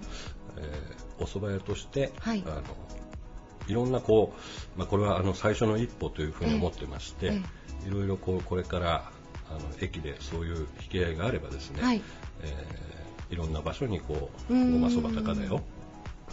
[0.58, 2.44] えーお蕎麦屋として、はい。
[2.46, 2.62] あの
[3.68, 4.34] いろんなこ
[4.76, 7.42] う、まあ、これはあの最初の一歩というふうに思ってまして、
[7.86, 9.12] えいろいろこうこれから
[9.50, 12.02] あの駅でそういう引き合いがあればですね、はい。
[12.44, 12.88] えー
[13.30, 15.62] いろんな場所にこうごまそば高田を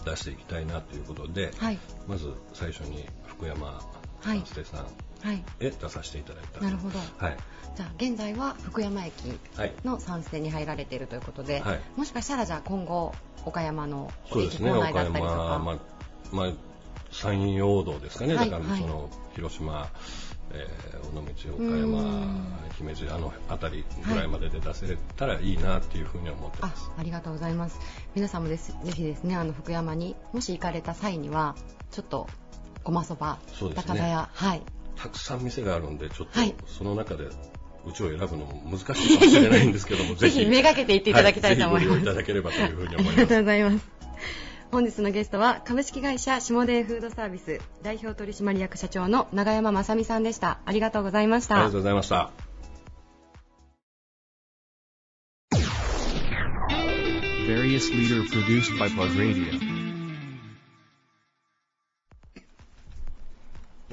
[0.04, 1.78] 出していきたいなということで、はい。
[2.06, 3.80] まず最初に福山
[4.24, 4.38] はい。
[4.38, 4.80] 三助さん。
[4.80, 5.44] はい。
[5.60, 6.98] へ出させていただいた、なるほど。
[7.18, 7.36] はい。
[7.76, 9.12] じゃあ現在は福山駅
[9.56, 9.72] はい。
[9.84, 11.80] の3ステに入られているということで、はい。
[11.96, 15.78] もしかしたらじゃあ今後岡山の駅構内だったりと山、か、まあ、
[16.32, 16.52] まあ、
[17.10, 18.80] 山陽道ですかね、はいだからはい。
[18.80, 19.88] その、広島、
[20.52, 26.90] えー尾道、岡山ん、姫路、あの辺りぐらいまでで出せれたらいいなっていうふうに思ってあます。
[26.98, 27.78] ありがとうございます。
[28.14, 31.54] 皆さんもですぜひですねあの福山にもし行かれた際には
[31.90, 32.26] ちょっと
[32.84, 33.84] ごまそばそうですね。
[33.86, 34.62] 高田屋はい。
[34.96, 36.54] たくさん店があるんで、ちょっとはい。
[36.66, 40.46] その中でうちを選ぶのも難しいかもしれないんですけども、 ぜひ。
[40.46, 41.88] めがけて行っていただきたいと思います。
[41.88, 43.08] はぜひご利用いただければというふうに思います。
[43.08, 43.94] ありがとうございます
[44.70, 50.58] 本日のゲストは株式会社下田フードサービス代表取締役社長の永山正美さんでした。
[50.64, 51.56] ありがとうございました。
[51.56, 52.32] ありがとうございました。
[57.46, 59.73] Various leader produced by Plug Radio.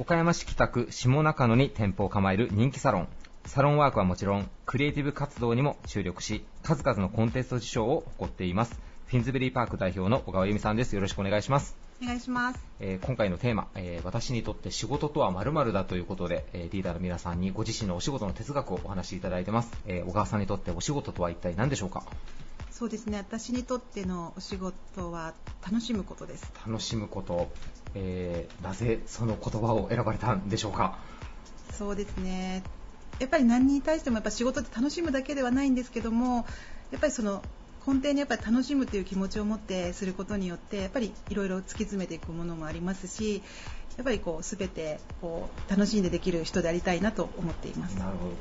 [0.02, 3.08] 岡山市北区下中野に店舗を構える人気サロン。
[3.46, 8.80] サロンワークはもちろん、クリエイティブ活動にも注力し、数々のコンテスト受賞を誇っています。
[9.06, 10.96] フィンズベリーパーク代表の小川由美さんです。
[10.96, 11.78] よろしくお願いします。
[12.02, 12.60] お願いします。
[12.80, 19.72] えー今回のテーマ、えー私にとって仕事とは〇〇だということで、えーリーダーの皆さんにご自身のお仕事の哲学をお話しいただいてます。
[19.86, 22.04] えー小川さんにとってお仕事とは一体何でしょうか？
[22.72, 23.20] そうですね。
[23.20, 25.34] 私にとってのお仕事は
[25.64, 26.52] 楽しむことです。
[26.66, 27.52] 楽しむこと、
[27.94, 30.98] えーなぜその言葉を選ばれたんでしょうか？
[31.72, 32.64] そうですね。
[33.20, 36.48] やっぱり何に対してもやっぱ仕事って楽しむだけではないんですけども、
[36.90, 37.44] やっぱりその
[37.86, 43.42] 根底にやっぱり楽しむという気持ちを持ってすることによってやっぱりいろいろ突き詰めていくものもありますし、
[43.98, 47.98] やっぱりこうすべてこう楽しんでできる人でありたいなと思っています。
[47.98, 48.34] なるほど。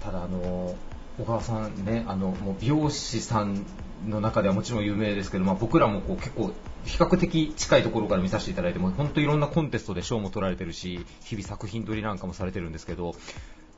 [0.00, 0.76] ただ、あの、
[1.18, 3.64] 小川さんね、あの、もう美容師さん
[4.06, 6.52] の中ではもちろん有名ですけど、まあ、僕らもこう結構、
[6.84, 13.14] 比較的近いところから見させていただいても、本当いろんなコンテストで賞も取られてるし、日々作品撮りなんかもされてるんですけど、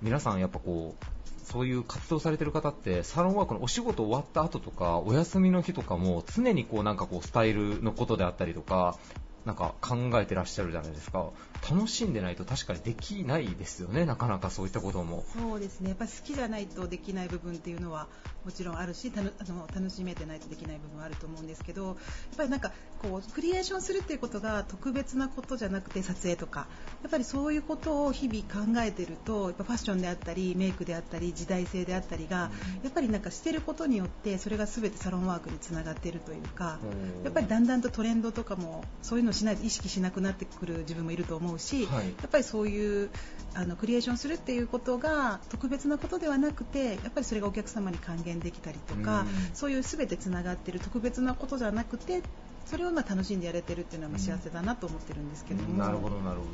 [0.03, 1.05] 皆さんやっぱこう、
[1.45, 8.99] そういう活動されてる方って、サロンワークのお仕事終わった後とか、お休みの日とかも、常にこうなんかこう、スタイルのことであったりとか、
[9.47, 11.31] なんか考えてらっしゃるじゃないですか。
[11.71, 15.25] 楽しんでないと確かにできないですよねなかなかそういったことも。
[15.39, 15.91] そうですね。
[15.91, 18.09] やっぱり好きじゃないとできない部分っていうのは
[18.45, 21.97] もちろんあるしたのあの楽しめてないとできない部分はあると思うんですけどやっ
[22.37, 26.67] ぱりなんかこうクリエーションするっていうことが特別なことじゃなくて撮影とか。
[27.03, 32.51] やっぱりそういうことを日々考えてるとやっぱファッションであったりメイクであったり時代性であったりが
[32.83, 36.79] やっぱりなんかしてることによってそれが全てサロンワークにつながっているというか
[37.23, 42.07] やっぱりだんだんとトレンドとかもそういうのをしない意識しなくなってくる自分もいると思うし、はい。
[42.07, 43.11] やっぱりそういう
[43.55, 49.27] あのクリエーションするっていうことが特別なことではなくてやっぱりそれがお客様に還元できたりとか、うん。
[49.55, 52.22] そういう全てつながっている特別なことじゃなくて
[52.66, 56.51] それをまあ楽しんでやれてるっていうのはまあ幸せだなと思ってるんですけども、なるほどなるほど。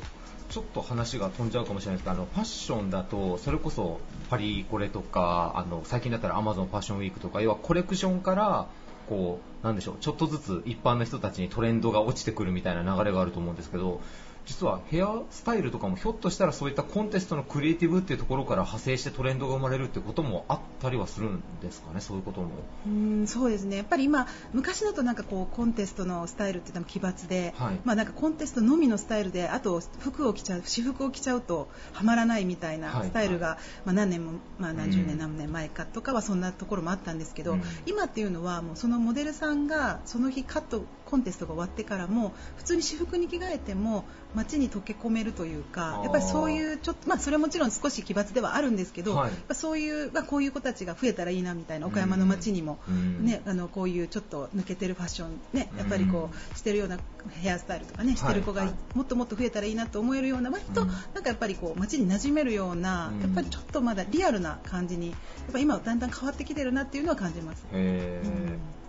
[0.49, 8.67] ちょっと話が飛んじゃうかもしれないですけどあのファッションだとそれこそパリコレとかあの最近だったらアマゾンファッションウィークとか要はコレクションから
[9.09, 14.01] こうなんでしょうちょっとずつ一般の人たちにトレンドが落ちてくるみたいな流れがあると思うんですけど
[14.45, 22.49] 実はヘアスタイルとかもひょっとしたらそういったコンテストのクリエイティブっていうところから派生してトレンドが生まれるってこともあったりはするんですかねそういうことも。
[22.85, 23.77] うんそうですね。
[23.77, 27.79] やっぱり今昔だとなんかこうコンテストのスタイルっていうのも奇抜で、はい。
[27.85, 37.63] まあなんかコンテストのみのスタイルであと服を着ちゃう私服を着ちゃうとはまらないみたいなはいスタイルが、まあ何年もまあ何十うん年何年前かとかはそんなところもあったんですけど、うん。
[37.85, 49.31] 今っていうのはもうそのモデルさんがその日カットコンテストが終わってからも普通に私服に着替えても街に溶け込めるというかやっぱりそういうちょっとまあそれはもちろん少し奇抜ではあるんですけど、はい。
[49.31, 53.25] やっぱそういう、まあ、こういう子たちが増えたらいいなみたいな岡山の街にも、うん。
[53.25, 56.97] ね、あのこういうちょっと抜けてるファッション、ね、やっぱりこうしてるような
[57.41, 58.73] ヘアスタイルとかねしてる子がはい。
[58.95, 60.87] もっともっと増えたらいいなと思えるような割とうん。
[60.87, 63.21] なんかやっぱりこう街に馴染めるようなうん。
[63.21, 65.15] やっぱりちょっとまだリアルな感じにや
[65.49, 67.65] っぱ今だんだん変わってきてるなっていうのは感じます。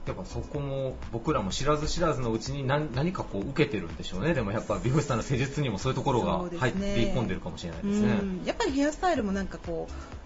[0.07, 4.35] やっぱそこも僕らも知らず知らずのうちに何何かこう受けてるんでしょうね。
[4.35, 8.19] でもやっぱ美容師さんの施術にもそういうところが入ってね込んでるかもしれないですね。
[8.21, 8.43] うん。
[8.45, 10.24] やっぱりヘアスタイルもなんかこう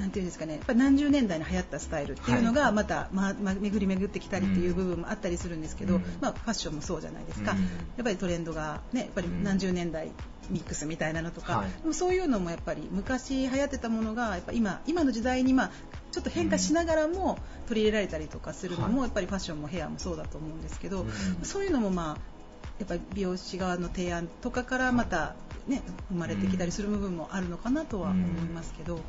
[0.00, 2.54] なんていうんですかねやっぱり何十年代に流行ったスタイルっていうのはい。
[2.54, 6.04] がまた、まま巡り巡ってきたりっていう部分もあったりするんですけど、うん。
[6.20, 7.58] まあ、ファッションもそうじゃないですか、うん。
[7.58, 7.64] や
[8.00, 10.12] っぱりトレンドが、ね、やっぱり何十年代
[10.48, 11.82] ミックスみたいなのとか、はい。
[11.82, 15.70] でもそういうのもやっぱり昔流行ってたものがやっぱ今今の時代にまあ
[16.10, 19.08] ちょっと変化しながらも取り入れられたりとかするのも、はい。
[19.08, 21.10] やっぱりファッションもヘアもそうだと思うんですけど、うん。
[21.44, 22.40] そういうのもまあ
[22.78, 25.36] やっぱり美容師側の提案とかからまた、
[25.66, 29.00] ね、生まれてきたりする部分もあるのかなとは思いますけど、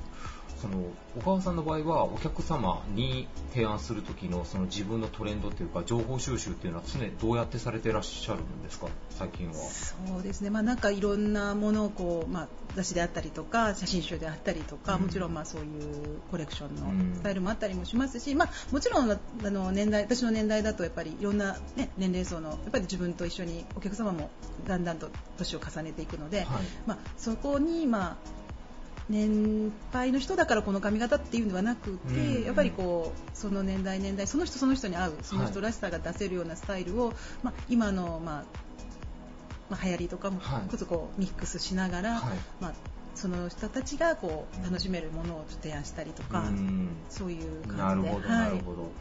[0.61, 0.75] その
[1.19, 8.87] 小川さんの場合はお客様に提案する時のその自分のトレンドっていうか情報収集っていうのは常にどうやってされてらっしゃるんですか？
[9.09, 9.53] 最近は。
[9.55, 15.01] そうですね、まあ、なんかいろんなものをこう、まあ、雑誌であったりとか写真集であったりとか、うん。
[15.03, 17.09] もちろんまあそういうコレクションうん。
[17.09, 19.17] のスタイルもあったりもしますし、まあ、もちろんあ
[19.49, 24.29] の年代私の年代だとやっぱりいろんな、ね、年齢層のやっぱり自分と一緒にお客様も
[24.67, 26.47] だんだんと年を重ねていくので、はい。
[26.85, 28.17] まあ、そこに、まあ、
[29.11, 32.43] 年配の人だからこの髪型っていうのではなくて、うん。
[32.43, 38.43] やっぱりこうその年代年代その人その人に合うその人はいらしさが出せるようなスタイルを、まあ、今の、まあ
[39.69, 40.69] まあ、流行りとかもはい。
[40.69, 42.37] こそこうミックスしながら、はい。
[42.59, 42.73] まあ、
[43.15, 46.89] その人たちがこう楽しめるものを提案したりとか、うん。
[47.09, 48.09] そういう感じで。
[48.09, 48.39] なるほど、はい。
[48.39, 48.91] なるほど。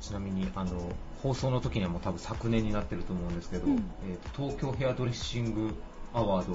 [0.00, 0.90] ちなみにあの
[1.22, 3.76] 放送の時にはもう多分昨年になってると思うんですけど、うん。
[4.08, 5.74] えーと東京ヘアドレッシング
[6.14, 6.54] アワード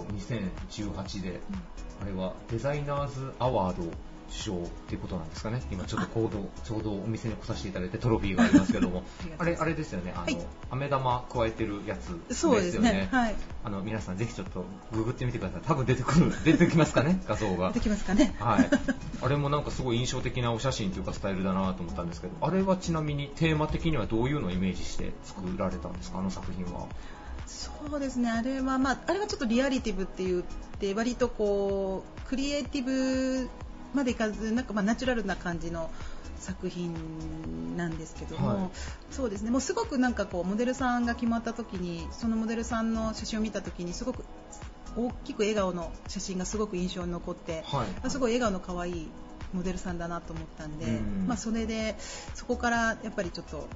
[0.69, 1.39] 2018で、
[2.01, 3.93] あれはデザイナーズアワード受
[4.29, 5.61] 賞っていうことなんですかね？
[5.71, 9.03] 今ちょっと行動ちょうどお店に来させていただいてトロフィーがありますけども
[9.37, 10.11] あれあれですよね？
[10.15, 10.37] あの、はい
[10.71, 12.57] 飴玉加えてるやつですよね？
[12.57, 15.61] そうですねはいあの皆さんぜひちょっとググってみてください。
[15.65, 17.21] 多分出てくる 出てきますかね？
[17.27, 17.79] 画像がで。
[17.79, 18.35] きますかね？
[18.39, 18.69] はい、
[19.21, 26.17] あれもなんかすごい印象的なお写真というかスタイルだなと思ったんですけどあれはちなみにテーマ的にはどういうのをイメージして作られたんですか？
[26.19, 26.87] あの作品は
[27.45, 30.43] そうですね、あれは、まあ、あれはちょっとリアリティブって言っ
[30.79, 33.49] て、割とこう、クリエイティブ
[33.93, 35.91] までいかず、なんかまあナチュラルな感じの
[36.39, 38.69] 作品なんですけども、はい。
[39.11, 44.25] そうですね、もうすごくなんかこう、モデルさんが決まった時に、そのモデルさんの写真を見た時に、すごく
[44.97, 48.09] 大きく笑顔の写真がすごく印象に残って、はい。
[48.09, 49.11] すごい笑顔の可愛い
[49.53, 51.25] モデルさんだなと思ったんで、うん。
[51.27, 51.95] まあ、それで
[52.33, 53.67] そこからやっぱりちょっと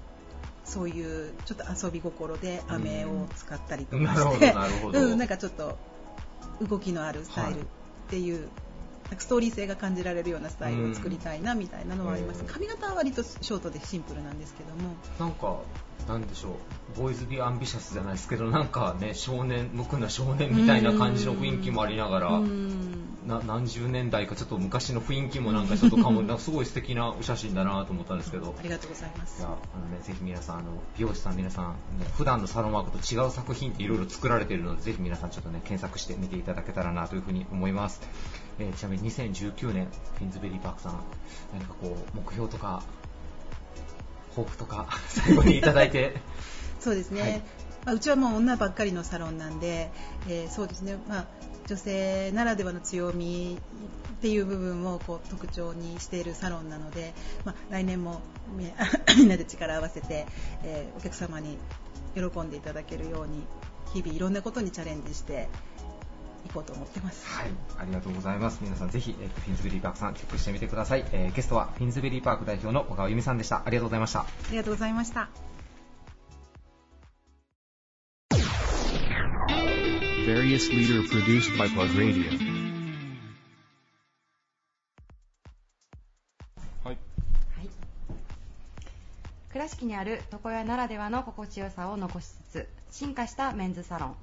[0.70, 4.54] そういうちょっと遊び心で飴を使ったりとかして、
[4.94, 5.78] うん、なんかちょっと
[6.62, 7.64] 動きのあるスタイルっ
[8.10, 8.42] ていう、
[9.10, 12.48] なんかストーリー性が感じられるようなスタイルを作りたいなみたいなのはあります、うん。
[12.48, 14.96] 髪型は割とショートでシンプルなんですけども。
[15.20, 15.60] なんか
[16.08, 16.58] なんでしょ
[16.96, 23.06] うボーイズ・ビー・アンビシャスじゃないですけどなんかね少年無垢な少年みたいな感じの雰囲気もありながらうん。
[23.28, 28.56] な何十年代かちょっと昔の雰囲気もなんかちょっとかも なんかすごい素敵なお写真だなと思ったんですけど。
[28.58, 29.40] ありがとうございます。
[29.40, 31.76] いやあのね、ぜひ皆さんあの美容師さん皆さんもう
[32.18, 38.02] 普段のサロンワークと違う作品っていろいろ作られているのでぜひ皆さんちょっとね検索してみていただけたらなというふうに思います、
[38.58, 41.00] えーちなみに2019年フィンズベリーパークさん
[41.54, 42.84] 何かこう目標とか
[44.30, 46.16] 抱負とか 最後にいただいて。
[46.80, 47.42] そうですね、はい。
[47.86, 49.92] まあ、うちはもう女ばっかりのサロンなんで、
[50.28, 51.26] えーそうですね、まあ、
[51.68, 53.60] 女性ならではの強み
[54.14, 57.14] っていう部分をこう特徴にしているサロンなので、
[57.46, 58.22] まあ、来年も
[58.56, 58.72] み
[59.18, 60.26] みんなで力を合わせて、
[60.64, 61.58] えーお客様に
[62.16, 63.46] 喜んでいただけるように
[63.94, 65.69] 日々いろんなことにチャレンジしてい
[66.54, 67.26] こうと思ってます。
[67.28, 68.60] はい、ありがとうございます。
[68.62, 71.06] 皆さんぜひ、えーとフィンズベリーパークさんチェックしてみてください。
[71.12, 73.64] えーゲストはフィンズベリーパーク代表の小川由美さんでした。
[73.66, 74.22] ありがとうございました。
[74.22, 75.30] ありがとうございました。
[80.26, 82.30] Various leader produced by Plug Radio.
[86.84, 86.98] はい。
[87.58, 87.70] はい
[89.52, 94.16] 倉敷にある床屋ならではの心地よさを残しつつ進化したメンズサロン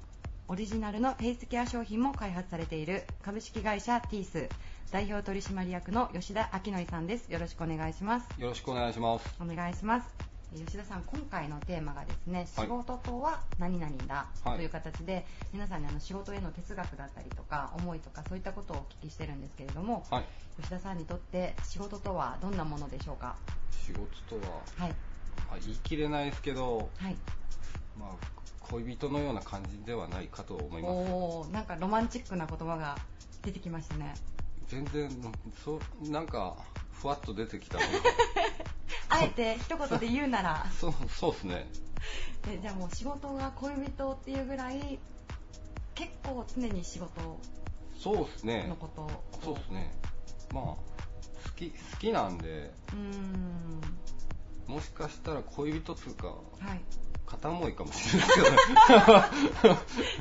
[0.49, 4.49] オリジナルのフェイスケア商品も開発されている株式会社ティース
[4.91, 7.29] 代表取締役の吉田明則さんです。
[7.29, 8.27] よろしくお願いします。
[8.39, 9.35] よろしくお願いします。
[9.41, 10.07] お願いします。
[10.55, 14.57] え吉田さん今回のテーマがですね仕事とは何々だはい。
[14.57, 20.25] という形で、皆さんにあの仕事への哲学だったりとか思いとかそういったことをお聞きしてるんですけれども、はい。
[20.61, 23.35] 吉田さんにとって仕事とはどんなものでしょうか？
[23.71, 24.91] 仕事とは、はい。
[25.51, 27.17] あ言い切れないですけど、はい
[27.99, 28.09] まあ、
[28.61, 30.91] 恋人のような感じではないかと思います。
[30.91, 32.97] おーなんかロマンチックな言葉が
[33.43, 34.13] 出てきましたね
[34.67, 35.09] 全然、
[35.63, 36.57] そう、なんか、
[36.91, 37.79] ふわっと出てきた
[39.09, 41.69] あえて一言で言うなら そう、そうですね。
[42.49, 44.99] えじゃあもう仕事が恋人っていうぐらい
[45.95, 47.39] 結構常に仕事
[47.97, 48.75] そうですねの。
[48.75, 49.09] ことを
[49.43, 49.91] そうですね。
[50.53, 50.79] まあ、好
[51.55, 53.81] き、好きなんで、うーん
[54.67, 56.33] もしかしたら恋人つうか、は
[56.75, 56.81] い
[57.27, 58.29] 片思いかもしれない。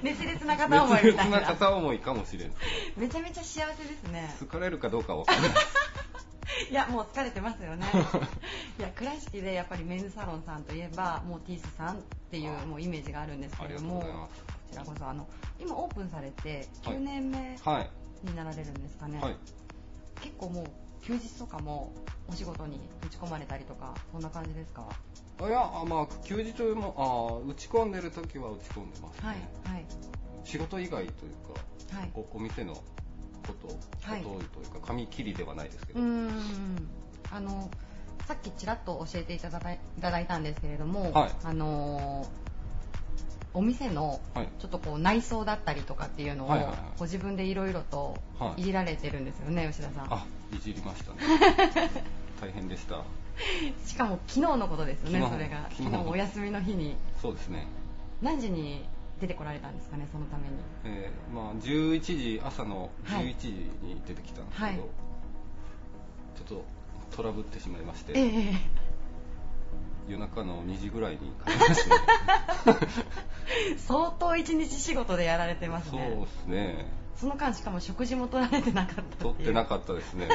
[0.02, 2.52] 熱烈な片思いみたいな熱烈な片思いかもしれん。
[2.96, 5.50] めちゃめちゃ幸せですね好かれるかどうかはわかんない。
[6.70, 7.86] いやもう疲れてますよね
[8.78, 11.98] いや倉敷でやっぱりメンズサロンさんといえばもうティースさんっ
[12.30, 14.28] ていうもうイメージがあるんですけれどもこ
[14.70, 15.28] ちらこそあの
[15.60, 17.56] 今オープンされてはい9年目。
[18.22, 19.36] になられるんですかね、はい。
[20.22, 20.66] 結構もう
[21.04, 21.92] 休日とかも
[22.26, 24.86] お仕事に打ち込まれたりとかそんな感じですか？
[24.88, 24.94] あ
[25.38, 26.94] いや、あまあ、休日も、
[27.44, 29.28] あ打ち込んでる時は打ち込んでますね。
[29.28, 29.36] はい
[29.74, 29.84] はい。
[30.44, 31.32] 仕事以外という
[31.92, 32.10] か、はい。
[32.14, 32.82] おお店のこ
[33.60, 33.68] と、
[34.10, 36.02] はいことというか、紙切りではないですけど、う
[37.30, 37.70] あの
[38.26, 41.30] さっきちらっと教えていただいいただいたんですけれども、はい。
[41.44, 42.46] あのー
[43.54, 44.48] お店のはい。
[44.58, 48.60] ちょっとこう内装だったりとかっていうのを、ご自分でいろいろとはい。
[48.60, 50.12] いじられてるんですよね、吉田さん。
[50.12, 51.18] あ、いじりましたね。
[52.38, 53.02] 大変でした。
[53.84, 55.68] しかも昨日のことですよね、それが。
[55.70, 57.66] 昨日お休みの日にそうですね。
[58.22, 58.84] 何時に
[59.20, 60.54] 出てこられたんですかね、そのために。
[60.84, 63.48] えーまあ、11時、朝のはい11時
[63.82, 64.80] に出てきたんですけど、はい
[66.36, 66.64] ちょっと
[67.16, 68.86] トラブってしまいまして、ええ
[70.08, 72.78] 夜中の2時ぐらいに帰りましたね。
[73.78, 76.10] 相当一日仕事でやられてますそうね。
[76.10, 76.86] ですね。
[77.16, 79.18] その間しかも食事も取られてなかったっていう。
[79.18, 80.28] 撮ってなかったですね。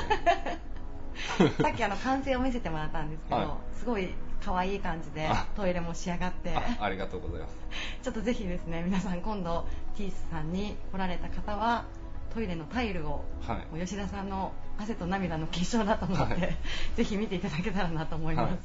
[1.61, 3.47] さっきあの完成を見せてもらったんですけど、はい。
[3.77, 5.45] すごい可愛い感じであ。
[5.55, 6.55] トイレも仕上がって。
[6.55, 7.55] あありがとうございます。
[8.03, 11.85] ちょっとぜひですね皆さん今度ティースさんに来られた方は
[12.33, 13.79] トイレのタイルを、はい。
[13.79, 16.57] 吉田さんの汗と涙の結晶だと思って、はい。
[16.95, 18.59] ぜひ見ていただけたらなと思います、はい。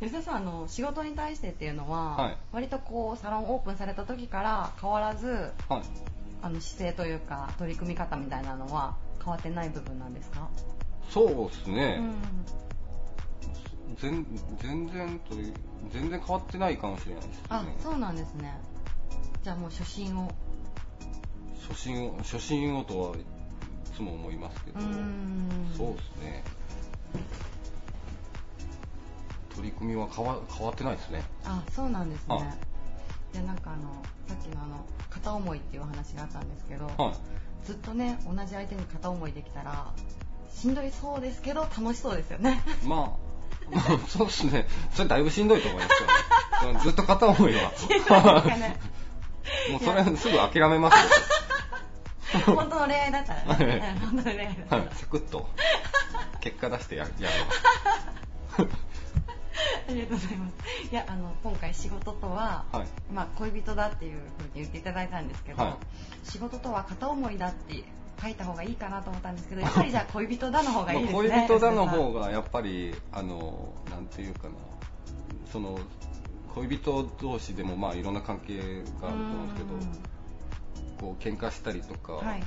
[0.00, 2.36] 吉田さんあの仕事に対してっていうのは、はい。
[2.52, 5.82] 割とこうサロンオープンされた時から変わらずはい。
[6.42, 10.48] あの姿勢というか取り組み方みたいなのは変わってない部分なんですか、
[11.10, 11.98] そうですね。
[12.00, 12.14] うん
[14.00, 14.26] 全
[14.60, 15.54] 全然という
[15.92, 17.42] 全然変わってないかもしれないですね。
[17.50, 18.58] あそうなんですね
[19.44, 20.30] じゃあもう初心を
[21.68, 23.20] 初心を初心をとはい
[23.94, 24.80] つも思いますけど、
[25.76, 26.44] そうですね。
[29.54, 31.22] 取り組みは変わ変わってないですね。
[31.44, 32.44] あそうなんですねはい
[33.34, 33.82] いやなんかあの
[34.26, 37.66] さっきのあの片思いっていうお話があったんですけど、はい。
[37.66, 39.92] ずっとね同じ相手に片思いできたら
[40.54, 43.16] しんどいそうですけど楽しそうですよねま
[43.74, 44.66] あ、そうですね。
[44.92, 46.80] それだいぶしんどいと思いますよ。
[46.80, 47.72] ずっと片思いは。
[49.70, 52.40] もうそれすぐ諦めますよ。
[52.46, 55.48] 本当の恋愛だったらね、本当の恋愛だったら、はい、サクッと
[56.40, 58.82] 結果出してややめます。
[59.88, 60.54] ありがとうございます
[60.90, 65.74] いやあの今回仕事とは、はいまあ、恋人だっていうふうに言っていただいたんですけど、はい
[66.24, 67.82] 仕事とは片思いだって
[68.22, 71.12] 書いた方がいいかなと思ったんですけどやっぱりじゃあ恋人だの方がいいですね。
[71.12, 74.54] まあ恋人だの方ががやっぱりあのなんていうかな
[75.50, 75.78] その
[76.54, 79.68] 恋人同士でもまあいろんな関係があると思うんですけど
[81.00, 82.42] こう喧嘩したりとか、はい。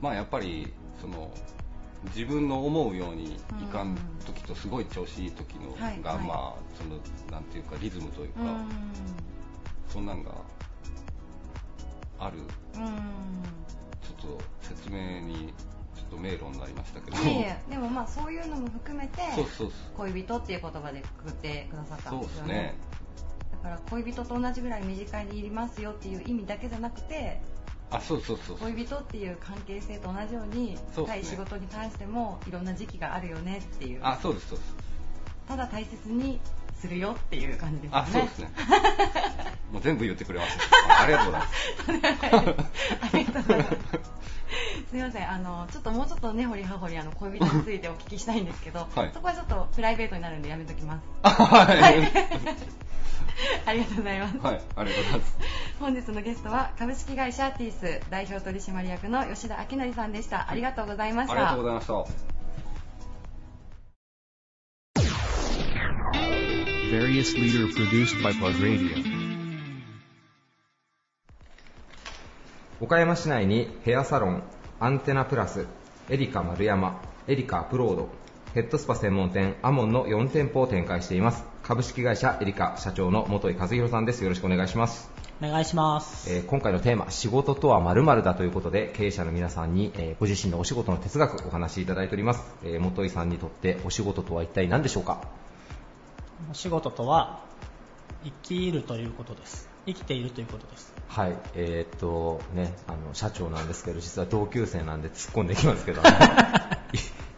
[0.00, 1.30] まあやっぱりその
[2.14, 6.98] 自分の思うようにいかん時とすごい調子いい時のが、まあその
[7.30, 8.68] なんていうかリズムというか、うん。
[9.88, 10.30] そんなんが
[12.20, 15.52] あるょっと説明に
[15.94, 17.16] ちょっと迷路になりましたけど。
[17.16, 22.54] いえいえでもまあそういうのも含めてそうそう恋人っていう言葉でくくってくださったんでよね。
[22.54, 22.74] ね。
[23.50, 27.40] だから恋人と同じぐらい身近にいりますよっていう意味だけじゃなくて
[27.90, 31.22] あそうそうそう恋人っていう関係性と同じようにそうですね。
[31.22, 34.00] 対仕事に関してもいろんな時期があるよねっていう。
[34.02, 34.74] あそうですそうです。
[35.48, 36.40] ただ大切に
[36.76, 37.98] するよっていう感じですね。
[37.98, 38.52] あそうですね
[39.72, 42.68] もう全部言ってくれましたありがとうございます
[43.12, 44.18] ありがとうございます。
[44.88, 51.04] すみません、あのちょっともうちょっと根掘り葉掘りあの恋人についてお聞きしたいんですけど、はいそこはちょっとプライベートになるんでやめときます。
[51.22, 52.12] はい、はい、
[53.66, 54.34] ありがとうございます。
[54.42, 55.38] ありがとうございます
[55.78, 60.50] 本日のゲストは株式会社ティース代表取締役の吉田明成さんでした。
[60.50, 61.34] ありがとうございました。
[61.34, 62.38] ありがとうございました
[66.90, 69.17] Various leader produced by Plug Radio.
[72.80, 74.42] 岡山市内にヘアサロン、
[74.78, 75.66] アンテナプラス、
[76.08, 78.08] エリカ丸山、エリカアプロード、
[78.54, 81.44] ヘッドスパ専門店アモンの4店舗を展開しています。
[81.64, 84.22] 株式会社エリカ社長の本井和弘さんです。
[84.22, 85.10] よろしくお願いします。
[85.42, 86.32] お願いします。
[86.32, 92.44] えー今回のテーマ、仕事とは〇〇だということで、経営者の皆さんに、えーご自身のお仕事の哲学お話しいただいております。
[92.62, 95.20] えー本井さんにとってお仕事とは一体何でしょうか？
[96.50, 97.42] お仕事とは、
[98.22, 99.68] 生きるということです。
[99.86, 100.92] 生きているということです。
[101.08, 106.02] はい、えーっとね、あの社長なんですけど、実は同級生なんで突っ込んできますけど、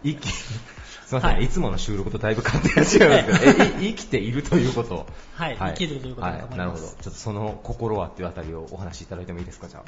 [0.05, 1.45] い生き、すみません、はい。
[1.45, 3.93] い、つもの収録とだいぶ勝手が違うんですけど、えい。
[3.93, 6.51] 生きているということ、はい生きるということだと思います。
[6.51, 9.83] はい、なるほど、ちょっとその心はっていうあたりをお話しいただいてもいいですか、じゃ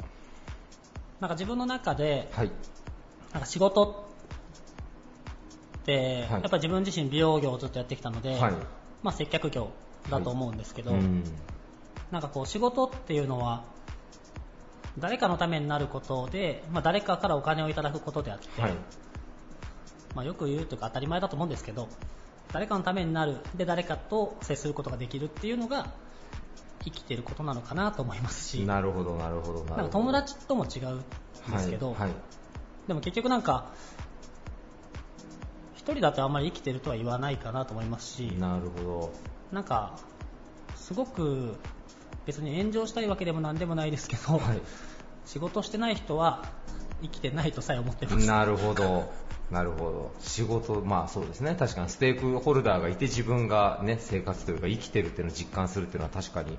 [1.19, 2.39] なんか自分の中で、あ。
[2.39, 2.51] はい、
[3.33, 4.09] なんか仕事
[5.81, 6.31] って、はい。
[6.31, 8.53] やっぱり自分自身美容業をずっとやってきたので、はい。
[9.03, 9.71] まあ接客業
[10.09, 11.23] だと思うんですけど、うん
[12.13, 13.63] なんかこう仕事っていうのは、
[14.99, 18.73] 誰かのためになることで、まあ、誰かからお金をいただくことであって、はい、
[20.13, 21.89] まあ、よく言うというか当たり前だと思うんですけど
[22.51, 25.91] 誰かのためになるで誰かと接することができるっていうのが
[26.83, 29.75] 生きてることなのかなと思いますしなるほど、なるほど、なるほど。
[29.75, 31.03] なんか友達とも違うん
[31.51, 32.11] ですけど、はいはい
[32.87, 33.71] でも結局なんか
[35.73, 39.13] 一人だとあんまり生きてるとは言わないかなと思いますしなるほど。
[39.53, 39.97] なんか
[40.75, 41.55] すごく
[42.25, 44.61] 別に炎上したいわけでもなんでもないですけど、はい
[45.25, 46.43] 仕事してない人は
[47.01, 48.27] 生きてないとさえ思ってます。
[48.27, 49.11] なるほど。
[49.51, 50.11] なるほど。
[50.19, 51.55] 仕事、まあそうですね。
[51.57, 56.57] 確かにステークホルダーがいて自分がね、生活というか生きてるっていうのを実感するっていうのは確かに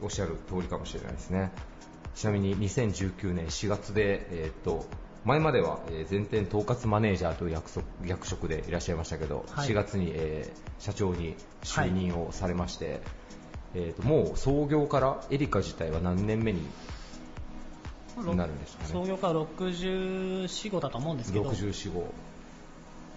[0.00, 1.50] おっしゃる通りかもしれないですね。
[2.14, 4.86] ちなみに2019年4月で、えーっと、
[5.24, 13.00] 前まではえー全店統括マネージャーという役職役職でいらっしゃいましたけど、はい4月に、えー社長に就任をされまして、
[13.74, 16.60] えーっともう創業からエリカ自体は何年目に
[18.16, 18.88] なるんですかね？
[18.92, 22.12] 創業から64、5だと思うんですけど、64号。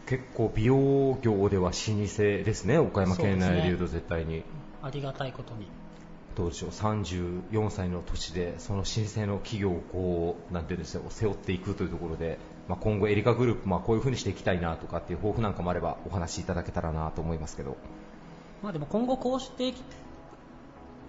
[0.05, 4.43] 結構美容業では老舗ですね岡山県内でいうと絶対に、
[4.81, 5.67] ありがたいことに。
[6.35, 12.37] どうでしょう？34歳の年でその老舗の企業をこうなんていうんですか背負っていくというところで、
[12.67, 17.77] まあ、今後エリカグループ、まあ、こういうふうにしていきたいなとかっていう抱負なんかもあればお話しいただけたらなと思いますけど。
[18.61, 19.81] まあでも今後こうしていき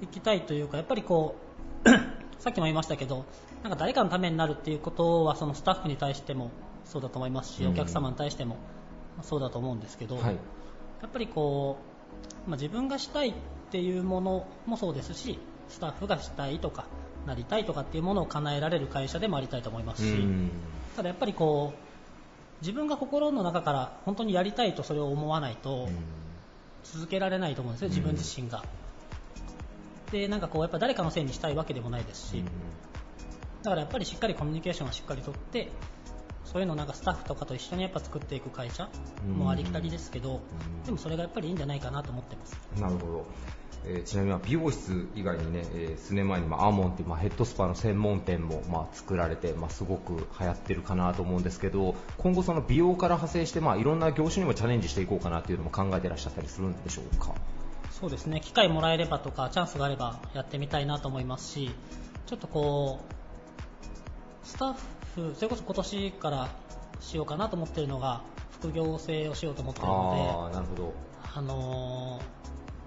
[0.02, 1.36] いきたいというか、やっぱりこ
[1.84, 1.88] う、
[2.38, 3.24] さっきも言いましたけど、
[3.62, 6.50] なんか誰かのためになるっていうことは、そのスタッフに対しても
[6.84, 7.72] そうだと思いますし、うん。
[7.72, 8.58] お客様に対しても
[9.22, 10.34] そうだと思うんですけど、はい。
[10.34, 11.78] やっぱりこ
[12.46, 13.34] う、まあ、自分がしたいっ
[13.70, 15.38] ていうものもそうですし、
[15.68, 16.86] スタッフがしたいとか、
[17.26, 20.50] なりたいとかっていうものを叶えられる会社でもありたいと思いますし、うん。
[20.94, 21.86] ただやっぱりこう、
[22.60, 25.88] 自分が心の中から本当にやりたいとそれを思わないと、
[26.84, 28.62] 続けられないと思うんですよ、自分自身が。
[30.12, 32.44] で、なんかこう、やっぱ誰かのせいにしたいわけでもないですし、
[33.62, 35.70] だからやっぱりしっかりコミュニケーションはしっかりとって、
[36.44, 38.88] そういうのをなんかスタッフとかと一緒にやっぱ作っていく会社
[39.36, 40.40] もありきたりですけど、
[40.84, 42.56] でもそれがやっぱりいいんじゃないかなと思ってます。
[42.80, 43.26] なるほど、
[43.84, 57.34] えーちなみにまあ美容室以外にね、えー数年前にまあアーモンっていうまあヘッドスパの専門店もまあ作られて、まあ、すごく流行ってるかなと思うんですけど今後その美容から派生してまあいろんな業種にもチャレンジしていこうかなっていうのも考えてらっしゃったりするんでしょうか？
[57.98, 61.70] そうですね、機会もらえればとか、チャンスがあればやってみたいなと思いますし、
[62.26, 63.00] ちょっとこ
[64.44, 64.74] う、スタッ
[65.14, 66.48] ふそれこそ今年から
[67.00, 68.20] しようかなと思ってるのが
[68.50, 70.82] 副業制をしようと思ってるのああ、なるほど。
[70.82, 70.92] で、
[71.34, 72.36] あのー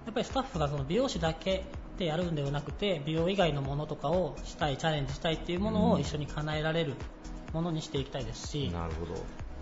[0.06, 1.64] やっぱりスタッフがその美容師だけ
[1.98, 6.94] でやるんではなくて美容以外のものとかをしたいチャレンジしたいっていうものを一緒に叶えられる
[7.52, 9.14] ものにしていきたいですし、なるほど。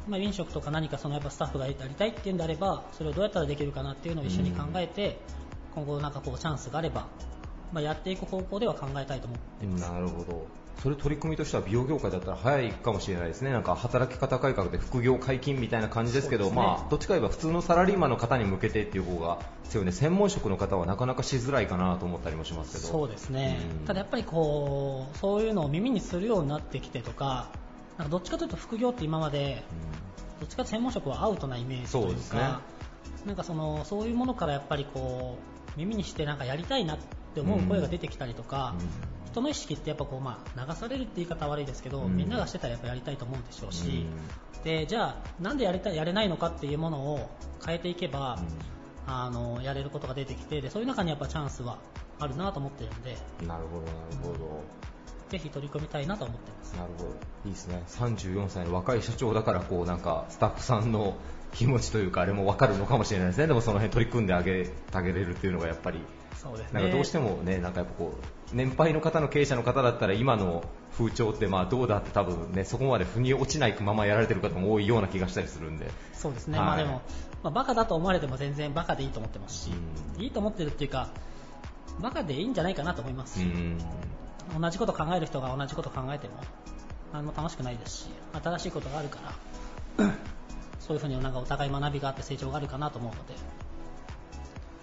[0.08, 5.18] まあ、飲食とか何かそのやっぱスタッフがやりたいっていうんであればそれをどうやったらできるかなっていうのを一緒に考えて、
[5.74, 7.06] 今後なんかこうチャンスがあれば、
[7.72, 9.92] まあ、やっていく方向では考えたいと思ってます。
[9.92, 10.46] なるほど。
[10.82, 13.50] それ取り組みとしては美容業界だったら早いかもしれないですね。
[13.50, 19.92] なんか働き方改革で副業解禁みたいな感じですけど、ねまあどっちか言えば普通のサラリーマンの方に向けてっていう方が強いね。
[19.92, 22.86] 専門職の方はなかなかしづらいかなと思ったりもしますけど。
[22.86, 27.48] そうですね、うんただやっぱりこうそういうのを耳にするようになってきてとか
[27.98, 29.62] なんかどっちかというと副業って今まで
[30.40, 32.38] どっちか専門職はアウトなイメージというそうですね。
[32.38, 32.60] か
[33.26, 35.36] なんかそのそういうものからやっぱりこ
[35.76, 36.98] う耳にしてなんかやりたいなっ
[37.34, 38.74] て思う声が出てきたりとか、
[39.26, 42.16] 人の意識ってやっぱこう、まあ、流されるって言い方は悪いですけど、うん。
[42.16, 44.06] みんながしてたらやっぱやりたいと思うんでしょうし、
[44.56, 44.62] うん。
[44.64, 47.30] でじゃあなんでやりたいやれないのかっていうものを
[47.64, 48.38] 変えていけば、
[49.06, 51.78] あのやれることが出てきてでそういう中にやっぱチャンスは
[52.18, 53.16] あるなと思ってるんで。
[53.40, 54.62] うんなるほど、なるほど。
[55.28, 57.10] ぜひ取り組みたいなと思ってますなるほど。
[57.44, 57.82] いいですね。
[57.88, 61.16] 34歳の若い社長だから、こう、なんか、スタッフさんの
[61.52, 63.46] 気持ちというか、あれもわかるのかもしれないですね。
[63.46, 66.00] でもその辺取り組んであげてあげれるっていうのがやっぱり、
[66.34, 70.62] そうですねなんかどうしてもね、なんかやっぱこう、年配の方の経営者の方だったら今の
[70.96, 75.90] 風潮ってまあどうだって多分ね、そこまで腑に落ちないままやられてる方も多いような気がしたりするんで。
[76.12, 77.02] そうですね、はいまあでも、
[77.42, 81.10] まあ、バカだと思われても全然バカでいいと思ってますし、うんいいと思ってるっていうか
[82.00, 83.78] バカでいいんじゃないかなと思いますし、うん。
[84.56, 86.34] 同じこと考える人が同じこと考えても
[87.12, 89.18] 何も楽しくないですし新しいことがあるか
[89.98, 90.12] ら
[90.80, 93.34] そういうふうになんかお互い学びがあって成長があるかなと思うので。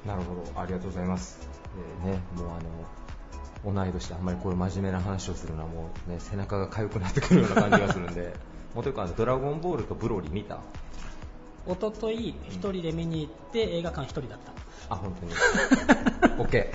[0.05, 1.49] なるほど、ありがとうございます。
[2.05, 2.49] えーね、もう
[3.65, 8.35] あの、同い年であんまりこういう真面目な話をするのはもうね、背中が痒くなってくるような感じがするんで、
[8.75, 10.59] もうというかドラゴンボールとブロリー見た？
[11.67, 14.51] 一昨日一人で見に行って映画館一人だった
[14.89, 15.33] あ、本当に。
[16.47, 16.67] OK。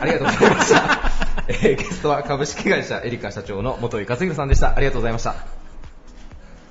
[0.00, 1.10] ありがとうございました。
[1.48, 4.76] えーゲストは株式会社エリカ社長の元井克弘さんでした。
[4.76, 5.30] ありがとうございました。
[5.30, 5.44] ありが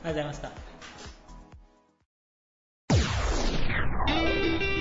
[0.03, 0.51] とうございました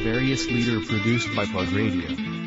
[0.05, 2.39] Various leader produced by Plug Radio.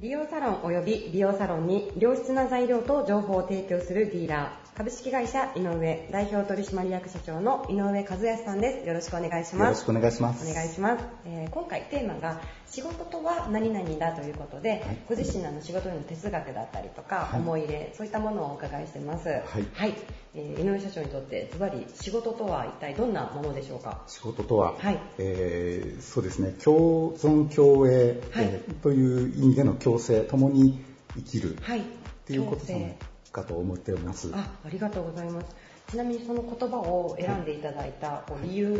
[0.00, 8.88] 美容サロン及び美容サロンに良質な材料と情報を提供するディーラー株式会社井上代表取締役社長の井上和康さんです。
[8.88, 9.68] よろしくお願いします。
[9.68, 10.50] よろしくお願いします。
[10.50, 17.40] お願いします、えー今回テーマが仕事とは何々だということで、ご自身のあの仕事への哲学だったりとか、はい。
[17.40, 19.28] 思い入れそういったものをお伺いしてます。
[19.28, 19.94] はい。
[20.34, 24.00] えー井上社長にとってズバリ仕事とは一体どんなものでしょうか？
[24.06, 24.98] 仕事とは、はい。
[25.18, 28.46] えーそうですね、共存共栄、はい。
[28.46, 30.82] えーという意味での共生、共に
[31.16, 31.80] 生きるはい。
[31.80, 31.82] っ
[32.24, 32.94] ていうことなの
[33.32, 34.30] かと思っております。
[34.34, 35.46] あありがとうございます。
[35.90, 38.76] ちなみにその言葉を選んでいただいた理由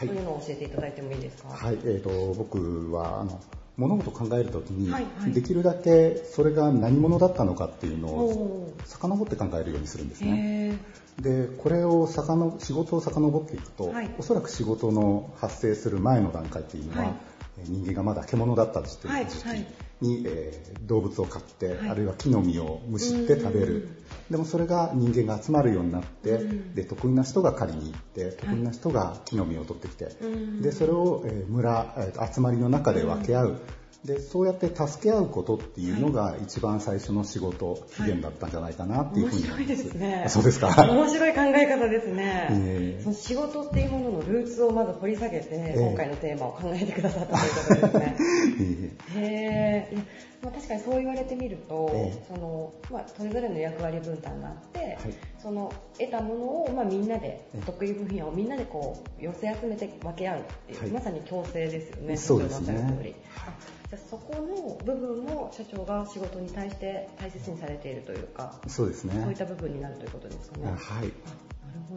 [0.00, 1.48] とはいいうのを教えていただいてもいいですか？
[1.48, 3.40] はい、えー、と僕はあの
[3.76, 5.32] 物事を考えるときに、はいはい。
[5.32, 10.78] できるだけそれが何者だったのかっていうのを遡って考えるようにするんですね。
[11.18, 14.10] へでこれをさかの仕事を遡っていくと、はい。
[14.18, 17.08] おそらく仕事の発生する前の段階っていうのは、はい。
[17.08, 17.16] えー
[17.64, 19.08] 人間がまだ獣だった時期。
[19.08, 19.66] はい時期はい
[20.00, 21.88] に、えー動物を飼って、はい。
[21.90, 23.88] あるいは木の実をむしって食べる。
[24.30, 26.74] でもそれが人間が集まるようになって、うん。
[26.74, 30.62] で得意な人が狩りに行って得意な人が木の実を取ってきて、うん。
[30.62, 33.60] でそれを、えー村、えー集まりの中で分け合う、
[34.04, 39.74] でそうやって助け合うことっていうのが一番最初の仕事起源だったんじゃないかなっていう面ふうに思います。
[39.74, 40.22] 白いですね。
[40.26, 40.68] あそうですか？
[40.92, 43.02] 面白い考え方ですね、ええ。
[43.02, 48.16] その仕事っていうもののルーツをまず掘り下げて、え今回のテーマを考えてくださったということですね。
[49.16, 49.18] え。
[49.18, 50.02] へえ、いや
[50.42, 52.24] まあ、確かにそう言われてみると、ええ。
[52.32, 54.98] そのまあ、それぞれの役割分担があって、はい
[55.46, 63.14] その得たものを、まあ、みんなでええ得意分野をみんなでこう寄せ集めて分け合うっていう、はいまさに共生ですよねそうですね社長のおっしゃる通り
[63.46, 63.54] あ
[63.90, 69.14] じゃあそこの部分も社長が仕事に対して大切にされているというか、そうですね。
[69.22, 70.66] そういった部分になるということですかね。
[70.66, 70.76] はい。
[70.76, 71.12] あなる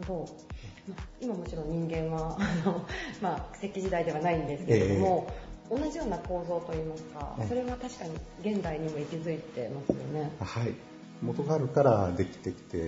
[0.06, 0.28] ほど。
[0.86, 2.86] まあ今もちろん人間はあの、
[3.20, 5.26] まあ、石器時代ではないんですけれども、
[5.68, 8.14] 同じような構造といいますかええ、それは確かに
[8.52, 10.30] 現代にも息づいてますよね。
[10.38, 10.72] はい。
[11.22, 12.80] 元があるからできてきてい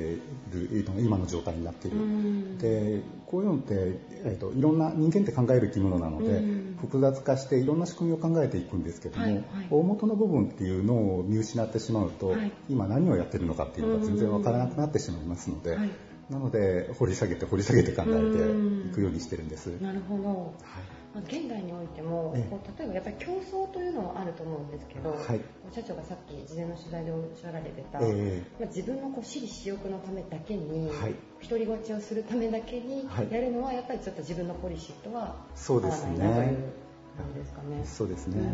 [0.50, 1.98] る今の状態になっている。
[1.98, 2.58] うん。
[2.58, 6.76] で、こういうのって、えー、といろんな人間って考える生き物なので、うん。
[6.80, 9.44] 複雑化していろんな仕組みを考えていくんですけども、はいはい。
[9.70, 12.52] 大元の部分っていうのを見失ってしまうと、はい。
[12.68, 15.90] 今何をやってるのかっていうのが全然わからなくなってしまいますので、はい。
[16.30, 19.66] なので掘り下げて掘り下げて考えていくようにしてるんです。
[19.82, 20.22] なるほど。
[20.22, 22.50] まあ、現代においても、ええ。
[22.50, 23.32] こう例えばやっぱり競
[23.66, 25.40] 争というのはあると思うんですけど、はい。
[25.70, 31.14] 社長がさっき事前の取材でおっしゃられてた、えまあ、自分のこう私利私欲のためだけに、はい。
[31.42, 33.28] 独り勝ちをするためだけにはい。
[33.30, 36.72] やるのはやっぱりちょっと自分のポリシーとは合わないなという
[37.16, 37.82] 感じですかね。
[37.84, 38.46] そうですね、うん。
[38.46, 38.50] あ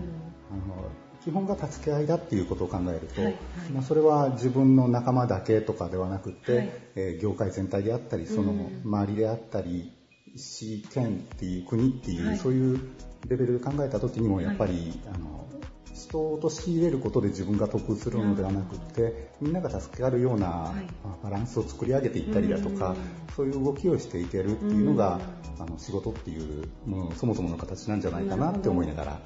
[0.67, 0.91] の
[1.25, 3.33] 基本が助け合いだっていうことを考えると、はい。
[3.33, 3.39] は
[3.69, 6.71] いまあ、それは自分の仲間だけとかではなくて、はい。
[6.97, 8.83] えー業界全体であったりそのうん。
[8.85, 9.93] 周りであったり
[10.39, 12.39] 市県っていう国っていう、はい。
[12.39, 12.81] そういう
[13.29, 15.47] レベルで考えた時にもやっぱり、あの
[15.95, 20.75] 人を陥れることで自分が得するのではなくて、みんなが助け合うような、ま
[21.05, 22.97] あバランスを作り上げていったりだとか、
[23.35, 25.21] そういう動きをしていけるっていうのが、
[25.59, 29.21] あの仕事っていうものそもそもの形なんじゃないかなって思いながら。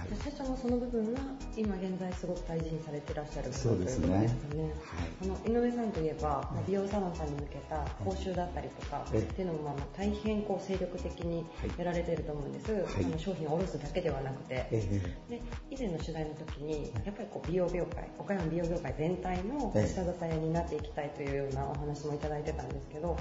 [0.00, 0.18] はい。
[0.24, 1.20] 社長もその部分は
[1.56, 4.08] 今現在すごく大事にされていらっしゃるそうですね。
[4.08, 4.74] ということですかね。
[5.22, 9.20] あの井上さんといえば、まあ美容サロンさんに向けた講習だったりとか、ええ。
[9.20, 11.44] っていうのもまあ大変こう精力的に
[11.76, 13.04] やられていると思うんです、はい。
[13.04, 19.86] あの商品を卸すだけではなくて、えで以前の取材の時にやっぱりこう美容業界岡山美容業界全体のええ。
[19.86, 23.18] 下支えになっていきたいというようなお話もいただいてたんですけど、はい。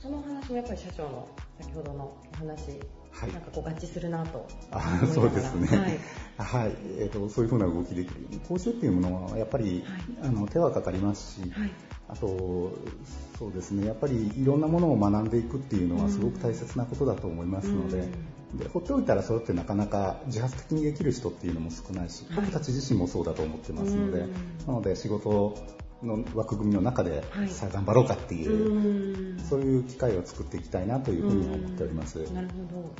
[0.00, 1.28] そのお話もやっぱり社長の
[1.60, 2.80] 先ほどのお話、
[3.20, 3.32] はい。
[3.32, 4.46] なんかこう合致するなと。
[4.70, 5.98] あそうですね、はい。
[6.38, 6.72] はい。
[6.98, 8.06] えー、とそういうふうな動きで
[8.48, 9.84] 講習っていうものはやっぱり、
[10.22, 11.70] あの手はかかりますし、はい。
[12.08, 12.72] あと
[13.38, 13.86] そうですね。
[13.86, 18.08] やっぱりいろんなものを学んでいくっていうのはすごく大切なことだと思いますので,、
[18.54, 24.26] で放っておいたらそれってなかなか自発的にできる人っていうのも少ないし、僕たち自身もそうだと思ってますので、
[24.66, 25.58] なので仕事
[26.02, 27.48] の枠組みの中で、はい。
[27.48, 29.40] さあ頑張ろうかっていう、うん。
[29.40, 32.18] そういう機会を作っていきたいなというふうに思っております。
[32.32, 32.92] なるほど。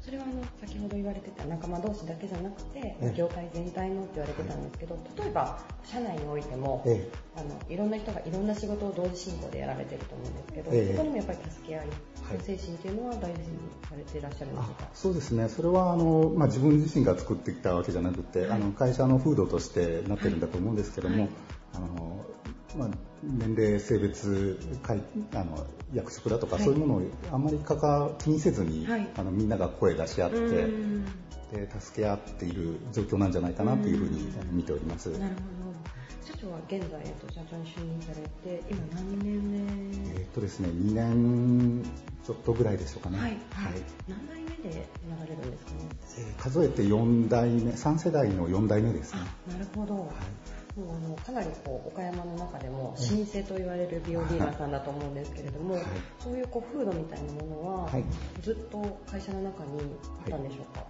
[0.00, 3.14] それはあの先ほど言われてた仲間同士だけじゃなくてええ。
[3.14, 10.96] 業界全体のって言われてたんですけど、例えば社内においても、えあのいろんな人がいろんな仕事を同時進行でやられてると思うんですけど、ええ。
[10.96, 11.92] そこにもやっぱり助け合いの
[12.40, 13.34] 精神っていうのは大事に
[13.86, 14.66] されていらっしゃるんでか？
[14.94, 21.28] そうですね、それはあの、まあ、自分自身が作ってきたわけじゃなくて、あの会社の風土としてなってるんだと思うんですけども、
[21.74, 22.24] あの
[22.76, 22.88] まあ、
[23.22, 25.02] 年齢、性別、会
[25.34, 27.02] あの役職だとか、はいそういうものを
[27.32, 31.04] あんまり関わ気にせずに、はいあのみんなが声出し合って、うん
[31.50, 35.08] で助け合っている状況なんじゃないかなというふうにあの見ております。
[35.12, 35.40] なるほ
[35.72, 36.28] ど。
[36.30, 40.20] 社長は現在、えっと、社長に就任されて、今何年目？
[40.20, 41.82] えーっとですね、2年
[42.26, 43.18] ちょっとぐらいでしょうかね。
[43.18, 43.40] はい、はい
[44.06, 45.88] 何代目でなられるんですかね？
[46.18, 49.20] えー数えて4代目、3世代の4代目ですね。
[49.48, 49.94] あ、なるほど。
[50.78, 55.84] もうあのかなりこう岡山の中でも老舗と言われる美容ディーラーさんだと思うんですけれども、はい
[56.20, 58.04] そういうこう風土みたいなものは、はい
[58.42, 59.70] ずっと会社の中に
[60.24, 60.86] あったんでしょうか？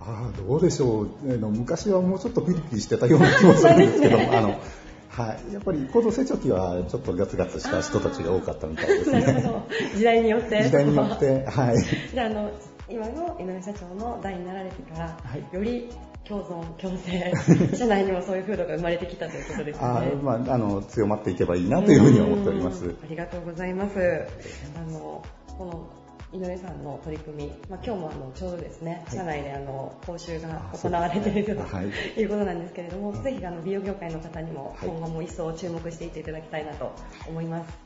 [0.00, 4.60] ああどうでしょう、あの昔はもうちょっとピリピリしてたような気もするんですけど、 あの
[5.10, 9.42] はい、やっぱり高度成長期はちょっとガツガツした人たちが多かったみたいですなるほね。
[9.42, 9.62] ど。
[9.94, 10.62] 時代によって。
[10.62, 11.76] 時代によって、はい、
[12.12, 12.50] じゃああの
[12.88, 15.90] 今の井上社長の代になられてから、はいより
[16.28, 20.12] 共存共生社内にもそういう風土が生まれてきたということですあね。
[20.22, 22.84] まあ、あの強まっていけばいいなというふうに思っております。
[22.84, 24.26] うんありがとうございます。
[24.76, 25.24] あの
[25.58, 26.02] この
[26.32, 36.92] 井上さんの取り組み、まあ、今日もあのちょうどですね、はい社内であの講習があ行われているはいいうことなんですけれども、ぜひあの美容業界の方にもはい今後も一層注目していっていただきたいなと
[37.28, 37.78] 思います。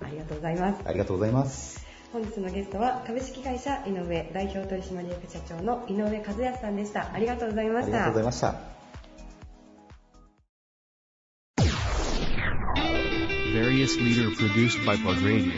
[0.00, 0.82] はい、ありがとうございます。
[0.86, 1.89] ありがとうございます。
[2.12, 7.12] 本日のゲストは株式会社井上代表取締役社長の井上和康さんでした。
[7.12, 8.24] ありがとうございましたありがとうござい。
[8.24, 8.54] ました。
[13.54, 15.52] Various leader produced by Plug Radio.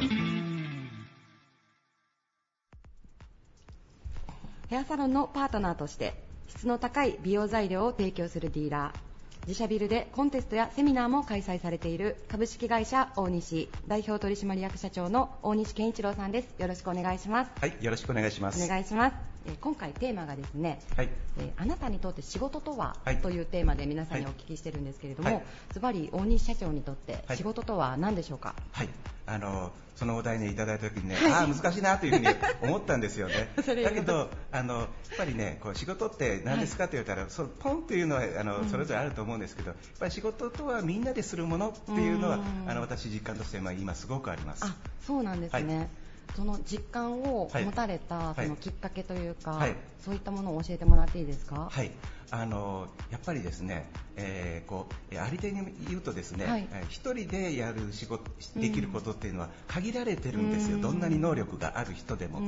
[4.69, 6.15] ヘアサロンのパートナーとして
[6.49, 9.12] 質の高い美容材料を提供するディーラー
[9.47, 16.55] 自社ビルでコンテストやセミナーも開催されている株式会社大西代表取締役社長の大西健一郎さんです。
[16.59, 17.51] よろしくお願いします。
[17.61, 18.65] はい、よろしくお願いします。
[18.65, 23.17] お願いしますえー今回テーマがですね、はい、えーあなたにとって仕事とは、はい。
[23.19, 25.43] というテーマで皆さんにお聞きしてるんですけれども、はい。
[25.73, 27.37] ズバリ大西社長にとってはい。
[27.37, 28.89] 仕事とは何でしょうか、はい、
[29.27, 31.33] あのそのお題ねいただいた時にね、はい。
[31.33, 32.27] ああ難しいなというふうに
[32.63, 33.51] 思ったんですよね。
[33.57, 38.69] だけどあのやっぱりねこう仕事って何ですかって言ったら、そうポンっていうのはあの、うん。
[38.69, 42.71] それぞれあると思うんですけど、やっぱり仕事とはみんなでするものっていうのはうん。
[42.71, 44.65] あの私実感としてまあ今すごくあります。
[44.65, 44.75] あ
[45.07, 45.89] そうなんですね、はい
[46.37, 47.65] その実感をはい。
[47.65, 48.45] 持たれたはい。
[48.45, 49.77] そのきっかけというか、はい。
[49.99, 51.91] そういったものを教えてもらっていいですか、はい、
[52.33, 56.67] あのやっぱりですね、えーこうあり手に言うとですね、はい。
[56.73, 58.25] えー一人でやる仕事
[58.57, 62.41] できることっていうのは限られてるんですよ、どんなに能力がある人でも、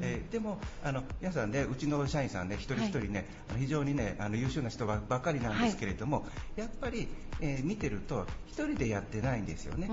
[0.00, 6.24] えーでもあの皆さんねうちの社員さんね一人一人ね、あの非常にねあの優秀な人ばばかりなんですけれども、
[6.54, 7.08] やっぱり、
[7.40, 9.88] えー見てると一人でやってないんですよね、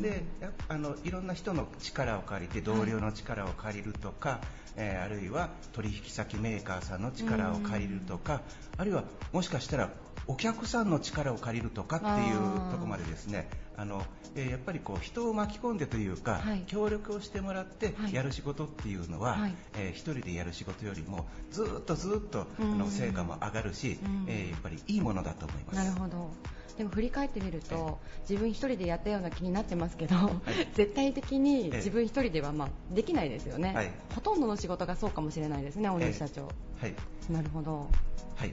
[0.00, 4.40] でやっぱあのいろんな人の力を借りて同僚の力を借りるとか、
[4.76, 8.40] えーあるいは取引先メーカーさんの力を借りるとか、
[8.76, 9.90] あるいはもしかしたら
[10.26, 12.36] お客さんの力を借りるとかっていう
[12.70, 14.02] ところまでですねあの、
[14.34, 16.62] えーやっぱりこう人を巻き込んでというか、はい。
[16.66, 18.14] 協力をしてもらってはい。
[18.14, 19.54] やる仕事っていうのは、はい。
[19.78, 22.78] えー一人でやる仕事よりもずーっとずーっとあうん。
[22.78, 24.24] の成果も上がるし、うん。
[24.28, 25.76] えーやっぱりいいものだと思います。
[25.76, 26.30] なるほど
[26.76, 27.98] でも振り返ってみると
[28.28, 30.16] 自分一人でやったような気になってますけど、
[30.74, 33.90] 絶対的に自分一人ではまあできないですよね、はい。
[34.14, 36.48] ほとんどの仕事がそうかもしれないですね大西社長、は
[36.86, 36.94] い。
[37.30, 37.88] なるほど。
[38.36, 38.52] はい。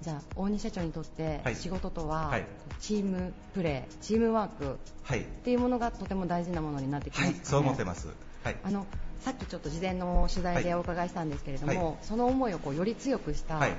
[0.00, 1.56] じゃあ大西社長にとってはい。
[1.56, 2.46] 仕事とは、はい。
[2.80, 5.20] チームプレーチームワークはい。
[5.20, 7.46] っていうものがとても大事なものになってきますかね、はい。
[7.46, 8.08] そう思ってます。
[8.42, 8.56] はい。
[8.64, 8.86] あの
[9.20, 11.96] さっきちょっと事前の取材でお伺いしたんですけれども、はい。
[12.02, 13.72] その思いをこうより強くしたはい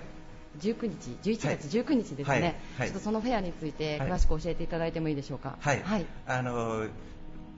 [0.59, 2.41] 19日、11月19日ですね、はい。
[2.79, 2.87] はい。
[2.89, 4.09] ちょっとそのフェアについてはい。
[4.09, 5.57] 詳しく教えていただいてもいいでしょうか？
[5.59, 6.87] はい、はい、あの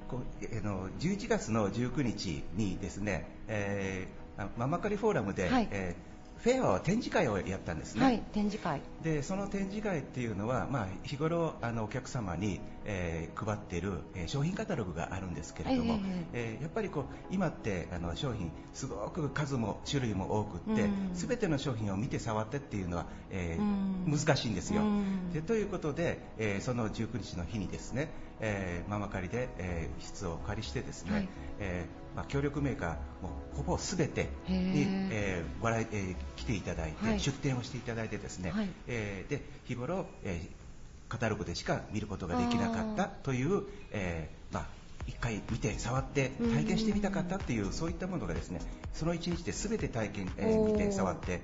[0.08, 5.68] こうあの11月の19日にですね、えーあママカリフォーラムで、はい。
[5.72, 6.13] えー
[6.44, 8.04] フェアは展示会をやったんですね。
[8.04, 8.82] はい、展示会。
[9.02, 16.00] でその展示会っていうのは、まあ、日頃あのお客様に、えー配っている、えー商品カタログがあるんですけれども、
[16.34, 23.58] ええーやっぱりこう今ってあの商品すごく数も種類も多くってうんすべての商品を見て触ってっていうのは、え
[24.06, 24.82] 難しいんですよ。
[24.82, 28.10] うんでということで、えーその19日の日にですね、
[28.42, 31.30] えーママカリで、えー室をお借りしてですね、はい
[31.60, 37.20] えーまあ、協力メーカーもほぼすべてに、えーご来えー来ていただいて、はい。
[37.20, 38.70] 出店をしていただいてですね、はい。
[38.88, 40.64] えーで日頃、えー
[41.10, 44.66] カタログでしか見ることができなかったという、えーまあ
[45.06, 48.62] 一回見て触って体験してみたかったっていうそういったものがですね
[48.94, 51.42] その一日で全て体験、えー見て触って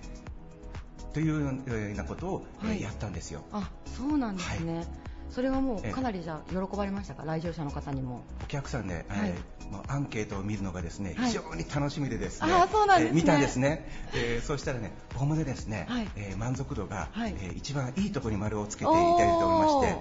[1.13, 2.82] というようなことを、えーはい。
[2.82, 3.41] やったんですよ。
[3.51, 4.86] あ、そうなんですね。
[5.30, 5.91] それはもうええ。
[5.91, 8.23] かなりじゃあ喜ばれましたか、来場者の方にも。
[8.43, 9.30] お客さんね、はい。
[9.30, 11.32] えーもうアンケートを見るのがですね、はい。
[11.32, 13.19] 非常に楽しみでですね、あーそうなんですね。
[13.19, 16.09] えー見たんですね、えーそうしたらね、おおむねですね、はい。
[16.15, 17.36] えー満足度が、はい。
[17.39, 19.95] えー一番いいところに丸をつけていただいておりまして、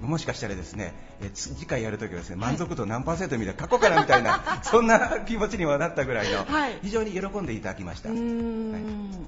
[0.00, 6.78] もしかしたらですね、え次回やるときはですね、満足度何パーセントみたいな、過去からみたいな、 そんな気持ちにはなったぐらいの、はい。
[6.82, 8.10] 非常に喜んでいただきました。
[8.10, 9.26] うーん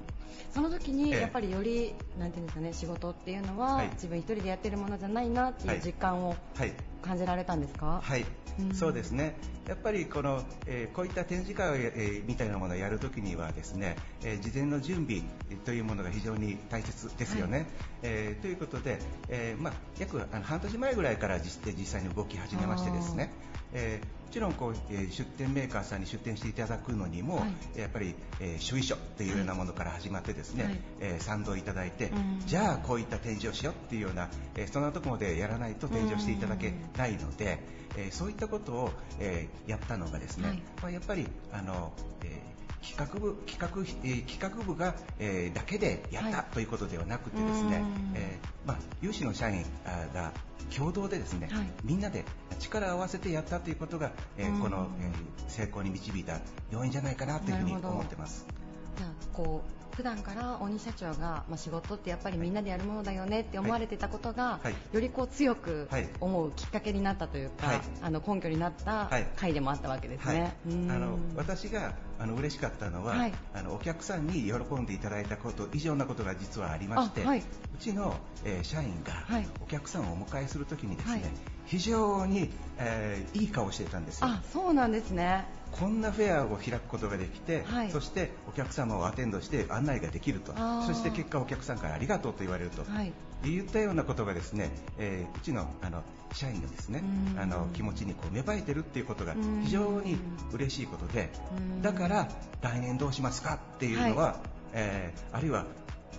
[0.53, 1.21] その時にええ。
[1.21, 3.89] やっぱりより、なんていうんですかね、仕事っていうのは、はい。
[3.93, 6.73] 自分一人でやってるものじゃないなっていう実感をはい。
[7.01, 7.99] 感じられたんですか？
[8.03, 8.25] はい。
[8.59, 9.35] うん、そうですね。
[9.67, 15.23] やっぱりこの、えーこういった展示会を、えーみたいなものをやるときにはですね、えー事前の準備
[15.65, 17.57] というものが非常に大切ですよね。
[17.57, 17.67] はい。
[18.03, 18.99] えーということで、
[19.29, 23.33] えーまあ、約あの半年前ぐらいから実実際に動き始めましてですね、
[23.73, 23.99] え
[24.33, 27.79] ちろんこう、えー出店メーカーさんに出店していただくのにも、はい。
[27.79, 30.79] やっぱり、えー、主意書っていうようなものから始まってですね、はい。
[31.01, 32.41] えー賛同いただいて、うん。
[32.45, 37.59] じゃあこういった展示をしようっていうような、えーそんなところまでやらないと展示をしていただけないので、
[37.95, 40.57] えーそういったことを、えーやったのがですね、はい。
[40.81, 42.53] まあ、やっぱりあの、えー
[42.83, 43.69] 企画部企画、
[44.03, 46.53] えー企画部が、えーだけでやった、はい。
[46.53, 49.65] ということではなくてですねうん、えーまあ、有志の社員
[50.13, 50.31] が
[50.75, 51.67] 共同でですね、はい。
[51.83, 52.25] みんなで
[52.59, 56.39] 力を合わせてやったということが、えこの、えー成功に導いた
[56.71, 58.47] 要因じゃないかなというふうに思ってます。
[59.31, 64.75] こう普段から鬼社長が、まあ、仕事ってやっぱりみんなでやるものだよねって思われてたことが、はい。
[64.91, 66.09] よりこう強くはい。
[66.19, 67.81] 思うきっかけになったというか、はい。
[68.01, 69.27] あの根拠になったはい。
[69.35, 70.37] 回でもあったわけですはい。
[70.37, 70.55] ね。
[70.65, 73.33] あの私があの嬉しかったのは、はい。
[73.53, 77.25] あのお客さんに喜んでいただいたこと以上なことが実はありまして、う
[77.79, 79.47] ちの、えー社員がはい。
[79.61, 81.21] お客さんをお迎えするときにですね、はい。
[81.65, 84.27] 非常に、えーいい顔をしていたんですよ。
[84.27, 85.45] あそうなんですね。
[85.79, 87.91] こんなフェアを開くことができて、はい。
[87.91, 90.53] そしてお客様をアテンドして案内ができると。
[90.85, 93.11] そして結果お客さんからありがとうと言われると、はい。
[93.43, 96.03] 言ったようなことがですね、えーうちのあの
[96.33, 97.03] 社員のですね
[97.35, 97.39] うん。
[97.39, 99.61] あの気持ちにこう芽生えてるっていうことがうん。
[99.63, 100.17] 非常に
[100.53, 101.81] 嬉しいことでうん。
[101.81, 102.27] だから
[102.61, 104.39] 来年どうしますかっていうのは、は
[104.73, 105.65] えーあるいは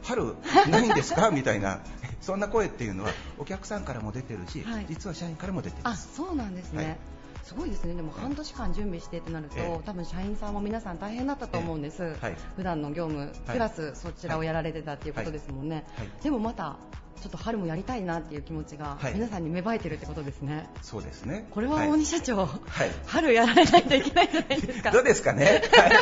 [0.03, 0.35] 春
[0.71, 1.31] ないんですか？
[1.33, 1.79] みたいな
[2.21, 4.87] そんな声っていうのはお客さんからも出てるし、はい。
[4.89, 6.11] 実は社員からも出てあます。
[6.15, 6.85] そうなんですね。
[6.85, 6.97] はい
[7.45, 9.81] すごいですね、でも半年間準備してとなると、ええ。
[9.85, 12.25] 多分社員さんも皆さん大変だったと思うんです、ええ。
[12.25, 12.37] はい。
[12.57, 13.31] 普段の業務、はい。
[13.53, 16.09] プラスそちらをやられてたっていうことですもんね、はい。
[16.23, 16.77] でもまた
[17.21, 19.15] ちょっと春もやりたいなっていう気持ちが、はい。
[19.15, 20.69] 皆さんに芽生えてるってことですね。
[20.81, 21.47] そうですね。
[21.51, 22.91] これは大西社長、はい。
[23.07, 24.91] 春やられないといけないじゃないですか。
[24.91, 25.63] どうですかね。
[25.73, 25.93] はい。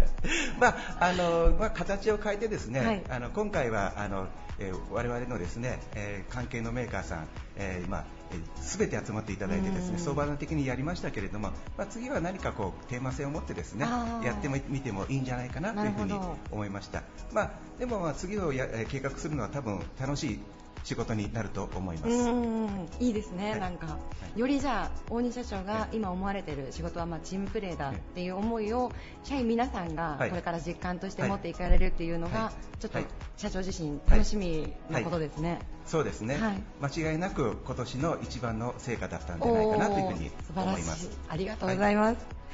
[0.58, 3.02] まああのまあ、形を変えてですね、はい。
[3.10, 4.28] あの今回はあの、
[4.58, 13.86] えー我々のですね、えー関係のメーカーさん、えーまあえー全て集まっていただいてですね相場的にやりましたけれども、まあ、次は何かこうテーマ性を持ってですね
[14.24, 16.18] やってみてもいいんじゃないかなというふうに
[16.50, 17.02] 思いました、
[17.32, 20.38] まあ、でもまあ次をやえー計画するのは多分楽しい
[20.84, 22.10] 仕事になると思います。
[22.10, 23.60] うんいいですね、はい。
[23.60, 23.98] なんか、
[24.36, 30.30] よりじゃあ、大西社長が今思われている仕事はまあチームプレーだっていう思いを、社員皆さんがはい。
[30.30, 33.06] これから実感として持っていかれるっていうのがは、ちょっとはい。
[33.36, 35.58] 社長自身、楽しみなことですね。
[35.86, 36.62] そうですね、はい。
[36.80, 41.10] 間違いなく今年の一番の成果だったんじゃないかなというふうに思います。
[41.28, 42.44] ありがとうございます。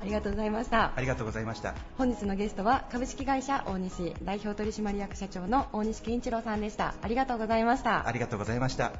[0.00, 0.92] ありがとうございました。
[0.96, 1.74] ありがとうございました。
[1.98, 6.94] 本日のゲストは株式会社大西代表取締役社長の大西健一郎さんでした。
[7.02, 8.06] ありがとうございました。
[8.06, 8.92] ありがとうございました。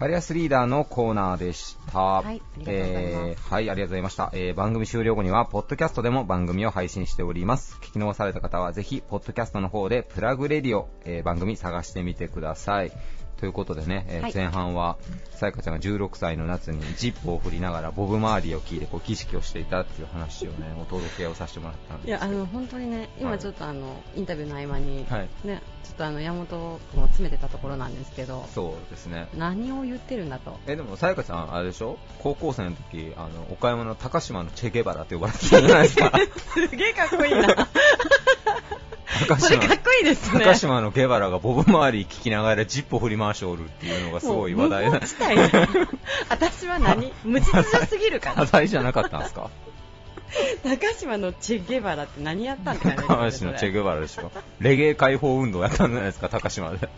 [0.00, 1.98] バリアスリーダーのコーナーでした。
[1.98, 4.30] はいありがとうございますえーはい、ありがとうございました。
[4.32, 7.76] えー番組終了後には、ポッドキャストでも番組を配信しております。
[7.82, 12.92] 聞き逃された方は、ぜひ、ポッドキャストの方で、プラグレディオ、えー番組探してみてください。
[13.40, 14.98] ということでね、えーはい前半は、
[15.32, 29.28] さやかちゃんが16歳の夏にジップを振りながら、ボブ周りを聞いて、こう、儀式をしていたっていう話をね、お届けをさせてもらったんですいやあの本当にね、今ちょっとあの、インタビューの合間に、はいね、ちょっとあの山本を詰めてたところなんですけど、そうですね。
[29.34, 30.58] 何を言ってるんだと。
[30.66, 31.98] え、でも、さやかちゃん、あれでしょ？
[32.18, 36.12] 高校生の時、あの、岡山の高島のチェゲバラって呼ばれてたじゃないですか。
[36.52, 37.68] すげえかっこいいな。
[39.28, 40.44] 高それかっこいいですね。
[40.44, 45.02] 高島のゲバラがボブ周り聞きながらジップを振り回しておるっていうのがすごい話題だよ
[46.28, 48.36] 私は何無秩序すぎるから。
[48.36, 49.50] 話題じゃなかったんですか
[50.62, 54.30] 高島のチェゲバラって何やったんって感じ高島のチェゲバラでしょ
[54.60, 56.88] レゲエ解放運動やったんじゃないですか高島で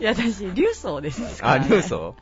[0.00, 1.66] いや、私、竜曹ですから、あね。
[1.68, 2.14] 竜曹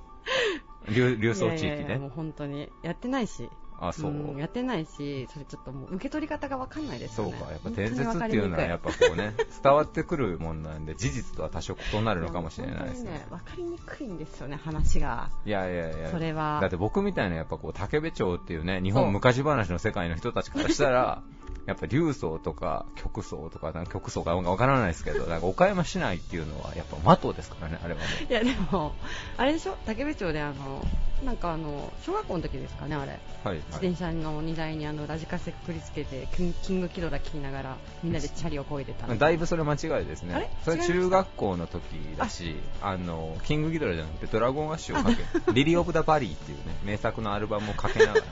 [0.88, 2.70] 竜竜曹地域いやいやいやもうね本当に。
[2.82, 3.48] やってないし。
[3.80, 4.12] あそう。
[4.12, 7.32] んやってないし、それちょっともう受け取り方がわかんないですよね。
[7.38, 13.26] そうかやっぱ伝説っていうのはやっぱこうね伝わってくるもんなんで事実とは多少異なるのかもしれないですね。
[13.30, 15.30] わかりにくいんですよね、話が。
[15.44, 16.10] いやいやいや。
[16.10, 16.58] それは。
[16.60, 21.22] だって僕みたいなやっぱこう竹部町っていうね日本昔話の世界の人たちからしたら
[21.66, 28.30] やっぱ竜曹とか極曹とかなんか極曹かわからないですけどなんか岡山市内っていうのはやっぱ的ですからねあれはもう。
[28.30, 28.94] いや、でも、
[29.38, 29.76] あれでしょ？
[29.86, 30.84] 竹部町であの、
[31.24, 33.18] なんかあの、小学校の時ですかね、あれ。
[33.44, 39.06] はい、自転車の荷台にあのラジカセくくりつけてキングキドラ聞きながらみんなでチャリをこいでた。
[39.06, 40.46] だいぶそれ間違いですあれ？
[40.46, 40.50] ね。
[40.64, 41.82] それ中学校の時
[42.16, 48.28] だし、あの、キングギドラじゃなくて Dragon Ash をかけ、 Lily of da Valley っていうね、名作のアルバムをかけながらね、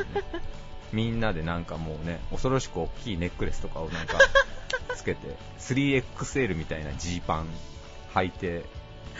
[0.92, 4.18] みんなでなんかもうね、恐ろしく大きいネックレスとかをなんか
[4.96, 7.48] つけて、3XL みたいなジーパン
[8.14, 8.64] 履いて、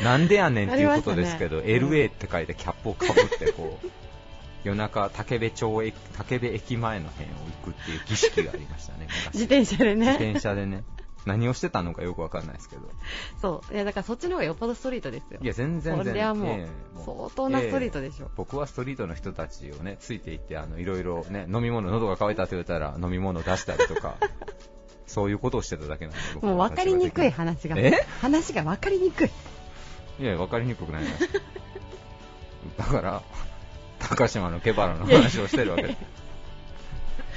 [0.03, 1.64] なんでやねんっていうことですけど、ね。
[1.66, 3.86] LA って書いてキャップをかぶってこう、
[4.65, 7.33] 夜中、竹部町駅、竹部駅前の辺を
[7.65, 9.09] 行くっていう儀式がありましたね。
[9.33, 9.35] 昔。
[9.35, 10.07] 自転車でね。
[10.13, 10.85] 自転車でね。
[11.25, 12.83] 何をしてたのかよくわかんないですけど。
[13.41, 13.75] そう。
[13.75, 15.39] いやだからそっちの方がよっぽどストリートですよ。
[15.41, 24.17] いや、全然これはもう,、ええ相当なストリートでしょ、ええ僕はストリートの人たちをね、ついていって、あの、いろいろね、飲み物、喉が渇いたって言ったら飲み物出したりとか、
[25.07, 27.77] そういうことをしてただけなんで、もう分かりにくい話が。
[27.79, 28.05] え？
[28.21, 29.31] 話が分かりにくい。
[30.21, 31.11] いや、わかりにくくないな。
[32.79, 33.23] だから、
[34.09, 35.96] 高島のケバラの話をしてるわけで。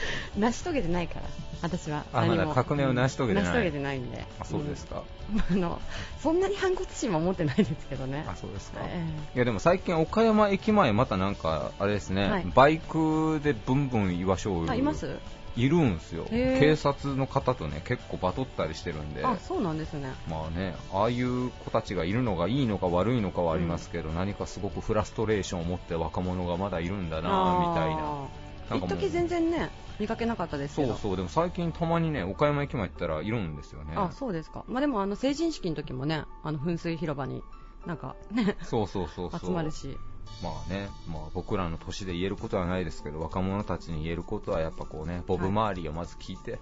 [0.38, 1.22] 成し遂げてないから
[1.62, 2.04] 私は。
[2.14, 2.36] あ何も。
[2.36, 3.44] まだ革命を成し遂げてない。
[3.46, 4.26] 成し遂げてないんで。
[4.40, 5.04] あ、そうですか。
[5.52, 5.58] うん。
[5.66, 5.82] あの
[6.22, 8.26] そんなに反骨心も持ってないですけどね。
[8.28, 8.82] あ、そうですか。
[8.84, 12.46] えいやでも最近岡山駅前またなんかあれですね、はい。
[12.54, 15.18] バイクでブンブン言わしょうあいます？
[15.56, 16.26] いるんすよ。
[16.30, 19.24] 警察の方とね結構バトったりしてるんで。
[19.24, 20.12] あそうなんですね。
[20.30, 28.02] まあねああいう子たちがいるのがいいのか悪いのかはありますけど、何かすごくフラストレーションを持って若者がまだいるんだなみたいな。
[28.02, 28.26] あ
[28.70, 28.96] なんかもう。
[28.96, 30.90] ー一時全然ね見かけなかったですけど。
[30.90, 31.16] そうそう。
[31.16, 33.94] でも最近たまにね岡山駅前行ったらいるんですよね。
[33.96, 37.44] あそうですか、まあ、でもあの成人式の時もねあの噴水広場に
[37.86, 39.40] なんかねそうそうそうそう。
[39.40, 39.98] 集まるし。
[40.44, 46.60] まあね、まあ、僕らの年で言えることはないですけど若者たちに言えることはやっぱこうねボブ周りをまず聞いて、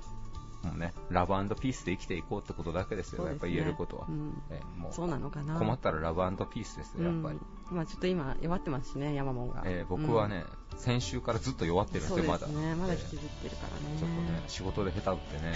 [0.63, 3.23] もうねラブピースで生きていこうってことだけですよ。
[3.23, 3.31] ね。
[3.31, 4.41] やっぱ言えることは、うん。
[4.49, 5.59] ええもうそうなのかな。
[5.59, 7.35] 困ったらラブピースですよやっぱり、
[7.71, 10.45] うんまあ、ちょっと今弱ってますしね山門が、ええ僕はね、
[10.77, 12.75] 先週からずっと弱ってるんですよまだね。
[12.75, 12.93] まだ。
[12.93, 15.53] ええ引きずってるからね、ちょっとね仕事で下手ってね。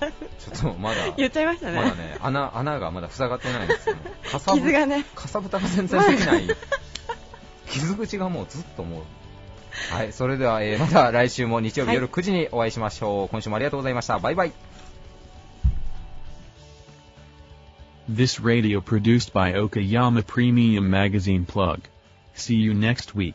[0.38, 1.76] ちょっとまだ言っちゃいましたね。
[1.76, 3.96] まだね穴穴がまだ塞がってないんですよ。
[4.30, 5.04] かさぶ傷がね。
[5.14, 6.48] かさぶたが全然できない。
[7.68, 9.02] 傷口がもうずっともう
[9.90, 13.28] はい、それでは、えーまた来週も日曜日夜9時にお会いしましょう。
[13.28, 14.18] 今週もありがとうございました。
[14.18, 14.52] バイバイ。
[18.10, 21.80] This radio produced by Okayama Premium Magazine Plug.
[22.34, 23.34] See you next week.